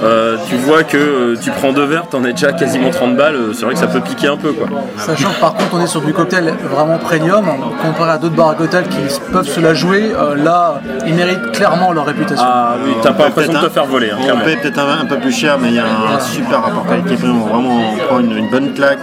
Euh, 0.03 0.37
tu 0.47 0.55
vois 0.55 0.83
que 0.83 0.97
euh, 0.97 1.35
tu 1.41 1.49
prends 1.51 1.73
deux 1.73 1.85
verres, 1.85 2.07
t'en 2.07 2.23
es 2.23 2.31
déjà 2.31 2.53
quasiment 2.53 2.89
30 2.89 3.15
balles. 3.15 3.37
C'est 3.53 3.65
vrai 3.65 3.73
que 3.73 3.79
ça 3.79 3.87
peut 3.87 4.01
piquer 4.01 4.27
un 4.27 4.37
peu, 4.37 4.51
quoi. 4.53 4.67
Sachant 4.97 5.31
que 5.31 5.39
par 5.39 5.53
contre 5.53 5.69
on 5.73 5.81
est 5.81 5.87
sur 5.87 6.01
du 6.01 6.13
cocktail 6.13 6.53
vraiment 6.69 6.97
premium, 6.97 7.45
comparé 7.81 8.11
à 8.11 8.17
d'autres 8.17 8.35
bars 8.35 8.49
à 8.49 8.55
cocktail 8.55 8.85
qui 8.87 8.97
peuvent 9.31 9.47
se 9.47 9.59
la 9.59 9.73
jouer, 9.73 10.11
euh, 10.15 10.35
là 10.35 10.81
ils 11.05 11.13
méritent 11.13 11.51
clairement 11.51 11.91
leur 11.93 12.05
réputation. 12.05 12.45
Ah 12.47 12.75
oui, 12.83 12.91
t'as 13.01 13.13
pas 13.13 13.25
l'impression 13.25 13.53
de 13.53 13.59
te 13.59 13.69
faire 13.69 13.85
voler, 13.85 14.11
hein, 14.11 14.33
On 14.33 14.45
paye 14.45 14.57
peut-être 14.57 14.79
un, 14.79 15.01
un 15.01 15.05
peu 15.05 15.17
plus 15.17 15.31
cher, 15.31 15.57
mais 15.59 15.69
il 15.69 15.75
y 15.75 15.79
a 15.79 15.85
un, 15.85 16.19
super 16.19 16.61
rapport 16.61 16.85
qualité-prix. 16.85 17.27
Vraiment, 17.27 17.79
on 17.93 17.97
prend 18.07 18.19
une, 18.19 18.37
une 18.37 18.49
bonne 18.49 18.73
claque. 18.73 18.99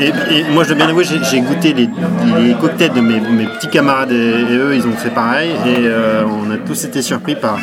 Et, 0.00 0.08
et 0.08 0.44
moi, 0.50 0.62
je 0.64 0.68
dois 0.68 0.76
bien 0.76 0.88
avouer, 0.88 1.04
j'ai 1.04 1.40
goûté 1.40 1.72
les, 1.72 1.88
les 2.38 2.54
cocktails 2.54 2.92
de 2.92 3.00
mes, 3.00 3.18
mes 3.20 3.46
petits 3.46 3.68
camarades 3.68 4.12
et, 4.12 4.14
et 4.52 4.56
eux, 4.56 4.74
ils 4.74 4.86
ont 4.86 4.92
fait 4.96 5.10
pareil. 5.10 5.50
Et 5.66 5.86
euh, 5.86 6.22
on 6.24 6.50
a 6.50 6.56
tous 6.58 6.84
été 6.84 7.00
surpris 7.02 7.34
par 7.34 7.58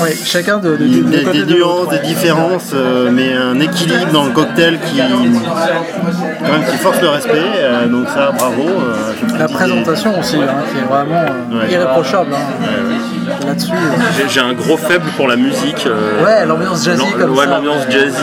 Oui, 0.00 0.08
chacun 0.24 0.58
de, 0.58 0.70
de, 0.70 0.76
des, 0.78 0.86
de- 1.00 1.02
de 1.18 1.24
côté 1.24 1.38
des 1.38 1.44
de 1.44 1.54
nuances, 1.58 1.88
des 1.90 1.98
différences, 2.06 2.72
euh, 2.74 3.10
mais 3.12 3.32
un 3.34 3.58
équilibre 3.60 4.10
dans 4.12 4.24
le 4.24 4.30
cocktail 4.32 4.78
qui, 4.84 4.98
quand 4.98 6.52
même, 6.52 6.64
qui 6.70 6.76
force 6.78 7.00
le 7.00 7.08
respect. 7.08 7.32
euh, 7.56 7.86
donc 7.86 8.08
ça, 8.08 8.32
bravo. 8.36 8.62
euh, 8.62 9.38
La 9.38 9.48
présentation 9.48 10.18
aussi, 10.18 10.36
hein, 10.36 10.64
qui 10.72 10.78
est 10.78 10.88
vraiment 10.88 11.14
euh, 11.52 11.60
Ouais. 11.60 11.72
irréprochable 11.72 12.30
hein. 12.34 13.46
là-dessus. 13.46 13.70
J'ai- 14.16 14.28
J'ai 14.28 14.40
un 14.40 14.52
gros 14.54 14.76
faible 14.76 15.06
pour 15.16 15.28
la 15.28 15.36
musique. 15.36 15.86
euh, 15.86 16.24
Ouais, 16.24 16.46
l'ambiance 16.46 16.84
jazzy 16.84 17.04
comme 17.18 17.30
ouais, 17.32 17.44
ça. 17.44 17.50
l'ambiance 17.50 17.82
jazzy. 17.90 18.16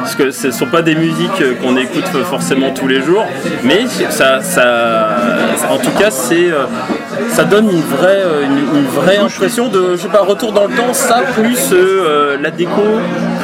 Parce 0.00 0.14
que 0.14 0.30
ce 0.30 0.46
ne 0.48 0.52
sont 0.52 0.66
pas 0.66 0.82
des 0.82 0.94
musiques 0.94 1.42
qu'on 1.62 1.76
écoute 1.76 2.04
forcément 2.28 2.70
tous 2.70 2.86
les 2.88 2.91
jours, 3.00 3.24
mais 3.64 3.86
ça, 4.10 4.40
ça, 4.42 5.08
en 5.70 5.78
tout 5.78 5.90
cas, 5.98 6.10
c'est, 6.10 6.50
euh, 6.50 6.64
ça 7.30 7.44
donne 7.44 7.70
une 7.70 7.80
vraie, 7.82 8.22
euh, 8.24 8.44
une, 8.44 8.78
une 8.80 8.86
vraie 8.86 9.16
impression 9.18 9.68
de, 9.68 9.92
je 9.96 10.02
sais 10.02 10.08
pas, 10.08 10.22
retour 10.22 10.52
dans 10.52 10.66
le 10.66 10.74
temps. 10.74 10.92
Ça 10.92 11.22
plus 11.34 11.70
euh, 11.72 12.36
la 12.42 12.50
déco, 12.50 12.82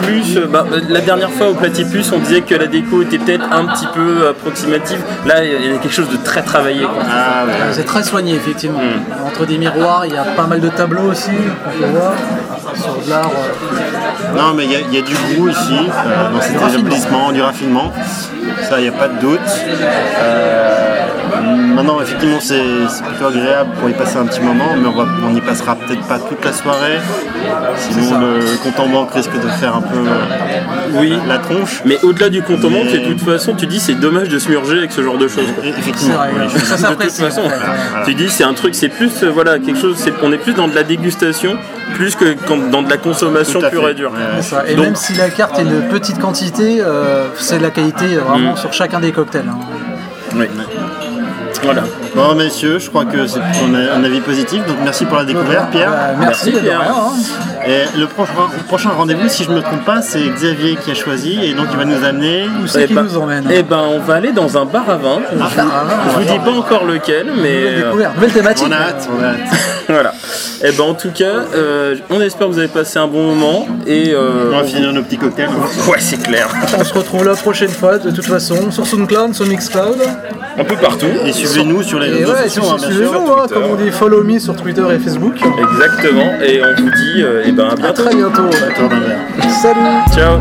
plus 0.03 0.39
bah, 0.51 0.65
la 0.89 1.01
dernière 1.01 1.31
fois 1.31 1.49
au 1.51 1.55
Platypus, 1.55 2.13
on 2.13 2.19
disait 2.19 2.41
que 2.43 2.55
la 2.55 2.67
déco 2.67 3.03
était 3.03 3.19
peut-être 3.19 3.45
un 3.51 3.65
petit 3.67 3.87
peu 3.95 4.29
approximative. 4.29 5.01
Là, 5.27 5.45
il 5.45 5.71
y 5.73 5.75
a 5.75 5.79
quelque 5.79 5.93
chose 5.95 6.11
de 6.11 6.17
très 6.19 6.43
travaillé. 6.43 6.83
quoi. 6.83 7.03
Ah, 7.09 7.45
ouais. 7.47 7.53
C'est 7.73 7.85
très 7.87 8.03
soigné, 8.03 8.35
effectivement. 8.35 8.79
Mm. 8.81 9.27
Entre 9.27 9.47
des 9.47 9.59
miroirs, 9.59 10.05
il 10.07 10.15
y 10.15 10.17
a 10.19 10.25
pas 10.25 10.47
mal 10.47 10.61
de 10.61 10.69
tableaux 10.69 11.11
aussi, 11.11 11.31
on 11.31 11.79
peut 11.81 11.87
voir, 11.91 12.13
sur 12.75 12.95
de 13.05 13.11
l'art. 13.11 13.31
euh, 13.31 14.37
Non, 14.37 14.55
mais 14.55 14.65
il 14.65 14.73
y, 14.73 14.77
a- 14.77 14.81
il 14.81 14.95
y 14.95 14.99
a 14.99 15.03
du 15.03 15.15
goût 15.37 15.49
ici, 15.49 15.73
euh, 15.73 16.33
dans 16.33 16.41
cet 16.41 16.57
raffinement. 16.59 16.81
établissement, 16.89 17.33
du 17.33 17.43
raffinement. 17.43 17.93
Ça, 18.63 18.81
il 18.81 18.83
n'y 18.83 18.89
a 18.89 18.93
pas 18.93 19.09
de 19.09 19.19
doute. 19.21 19.41
Euh, 20.21 20.98
maintenant, 21.79 22.01
effectivement, 22.03 22.39
c'est 22.41 22.61
plutôt 23.09 23.27
agréable 23.27 23.71
pour 23.79 23.89
y 23.89 23.93
passer 23.93 24.17
un 24.19 24.27
petit 24.27 24.41
moment, 24.41 24.75
mais 24.77 24.89
on 24.89 24.93
va- 24.93 25.07
on 25.27 25.31
n'y 25.31 25.41
passera 25.41 25.75
peut-être 25.77 26.03
pas 26.07 26.19
toute 26.19 26.45
la 26.45 26.53
soirée. 26.53 26.99
Sinon, 27.77 28.21
le 28.21 28.57
compte 28.63 28.79
en 28.81 28.89
banque 28.89 29.13
risque 29.15 29.33
de 29.35 29.49
faire 29.49 29.77
un 29.77 29.81
peu 29.83 29.97
euh, 29.97 30.99
Oui. 31.01 31.15
la 31.27 31.39
tronche. 31.39 31.83
Mais 31.85 31.99
au-delà 32.03 32.29
du 32.29 32.43
compte 32.43 32.65
en 32.65 32.71
banque, 32.71 32.91
de 32.93 32.99
toute 32.99 33.21
façon, 33.23 33.55
tu 33.55 33.67
dis 33.67 33.79
c'est 33.81 33.95
dommage 33.95 34.29
de 34.29 34.39
se 34.39 34.49
murger 34.51 34.79
avec 34.79 34.93
ce 34.93 35.03
genre 35.03 35.19
de 35.19 35.29
choses. 35.29 35.47
Effectivement. 35.65 36.15
vrai, 36.17 36.31
oui, 36.35 36.41
ouais. 36.43 36.49
je- 36.55 36.59
ça 36.65 36.91
de 36.91 36.95
toute 36.95 37.11
façon. 37.13 37.43
Voilà. 37.43 38.05
tu 38.05 38.15
dis 38.15 38.29
c'est 38.29 38.45
un 38.45 38.55
truc, 38.55 38.75
c'est 38.75 38.89
plus 38.89 39.23
euh, 39.23 39.31
voilà 39.31 39.59
quelque 39.59 39.79
chose, 39.81 39.97
on 40.23 40.33
est 40.33 40.39
plus 40.39 40.55
dans 40.55 40.69
de 40.69 40.75
la 40.75 40.83
dégustation, 40.83 41.57
plus 41.95 42.15
que 42.17 42.35
quand- 42.47 42.71
dans 42.71 42.83
de 42.83 42.91
la 42.91 42.97
consommation 42.97 43.61
pure 43.71 43.85
fait. 43.85 43.91
et 43.93 43.95
dure. 43.95 44.13
Ça. 44.43 44.65
Et 44.69 44.75
Donc- 44.75 44.85
même 44.85 44.97
si 44.97 45.15
la 45.15 45.29
carte 45.31 45.59
est 45.59 45.65
de 45.65 45.81
petite 45.91 46.19
quantité, 46.19 46.79
euh, 46.81 47.27
c'est 47.37 47.59
de 47.59 47.63
la 47.63 47.71
qualité 47.71 48.17
vraiment 48.17 48.53
Mm. 48.53 48.57
sur 48.57 48.73
chacun 48.73 49.01
des 49.01 49.13
cocktails. 49.13 49.49
hein. 49.49 49.59
Oui. 50.37 50.47
Voilà. 51.63 51.83
Bon, 52.15 52.35
messieurs, 52.35 52.79
je 52.79 52.89
crois 52.89 53.05
que 53.05 53.27
c'est 53.27 53.41
un 53.41 54.05
avis 54.05 54.21
positif. 54.21 54.65
Donc, 54.67 54.77
merci 54.85 55.05
pour 55.05 55.17
la 55.19 55.25
découverte, 55.25 55.71
Pierre. 55.71 55.91
Euh, 55.93 56.15
merci, 56.19 56.51
Merci, 56.51 56.53
de 56.53 56.59
Pierre. 56.61 56.81
Et 57.67 57.99
le 57.99 58.07
prochain, 58.07 58.33
prochain 58.67 58.91
rendez-vous, 58.91 59.29
si 59.29 59.45
je 59.45 59.51
ne 59.51 59.57
me 59.57 59.61
trompe 59.61 59.85
pas, 59.85 60.01
c'est 60.03 60.21
Xavier 60.21 60.77
qui 60.77 60.91
a 60.91 60.95
choisi 60.95 61.39
et 61.45 61.55
donc 61.55 61.67
il 61.71 61.77
va 61.77 61.85
nous 61.85 62.05
amener. 62.05 62.45
Où 62.63 62.67
c'est 62.67 62.85
Eh 62.85 62.87
qui 62.87 62.95
ben- 62.95 63.03
nous 63.03 63.17
emmène 63.19 63.45
Eh 63.51 63.63
ben, 63.63 63.81
on 63.91 63.99
va 64.01 64.15
aller 64.15 64.33
dans 64.33 64.57
un 64.59 64.65
bar 64.65 64.89
à 64.89 64.97
vin. 64.97 65.21
je, 65.33 65.37
bar 65.39 65.47
à 65.77 65.85
vin, 65.85 65.95
je 66.11 66.19
vous 66.19 66.33
dis 66.33 66.39
pas 66.45 66.51
encore 66.53 66.85
lequel, 66.85 67.27
mais 67.43 67.55
Nouvelle 67.61 67.75
euh, 67.75 67.85
découverte, 67.85 68.15
nouvelle 68.15 68.33
thématique. 68.33 68.67
On 68.69 68.73
a 68.73 68.77
hâte, 68.77 69.09
on 69.19 69.23
a 69.23 69.27
hâte. 69.29 69.39
voilà. 69.89 70.13
Eh 70.65 70.73
ben, 70.73 70.85
en 70.85 70.95
tout 70.95 71.11
cas, 71.11 71.25
euh, 71.55 71.97
on 72.11 72.21
espère 72.21 72.47
que 72.49 72.53
vous 72.53 72.59
avez 72.59 72.69
passé 72.69 72.99
un 72.99 73.07
bon 73.07 73.35
moment 73.35 73.67
et 73.87 74.11
euh, 74.13 74.51
On 74.53 74.57
va 74.59 74.65
finir 74.65 74.93
nos 74.93 75.03
petits 75.03 75.19
cocktails. 75.19 75.49
ouais, 75.49 75.99
c'est 76.01 76.23
clair. 76.23 76.49
On 76.79 76.85
se 76.85 76.95
retrouve 76.95 77.25
la 77.25 77.35
prochaine 77.35 77.69
fois, 77.71 77.99
de 77.99 78.11
toute 78.11 78.27
façon, 78.27 78.71
sur 78.71 78.87
SoundCloud, 78.87 79.35
sur 79.35 79.47
Mixcloud. 79.47 79.99
Un 80.59 80.65
peu 80.65 80.75
partout. 80.77 81.07
Et 81.25 81.33
suivez-nous 81.33 81.83
sur 81.85 82.01
les 82.01 82.11
réseaux 82.11 82.33
ouais, 82.33 82.49
sociaux, 82.49 82.63
hein, 82.71 82.77
bien 82.79 82.87
sûr. 82.87 82.97
suivez-nous, 82.97 83.33
hein, 83.33 83.47
comme 83.53 83.65
on 83.71 83.75
dit, 83.77 83.91
follow 83.93 84.25
me 84.25 84.39
sur 84.41 84.57
Twitter 84.57 84.83
et 84.93 84.99
Facebook. 84.99 85.35
Exactement. 85.37 86.33
Et 86.45 86.61
on 86.65 86.75
vous 86.83 86.91
dit, 86.91 87.23
euh, 87.49 87.71
eh 87.71 87.77
ben, 87.77 87.85
à 87.85 87.89
À 87.89 87.93
très 87.93 88.15
bientôt. 88.15 88.43
Verre. 88.51 89.53
Salut 89.63 89.81
Ciao. 90.15 90.39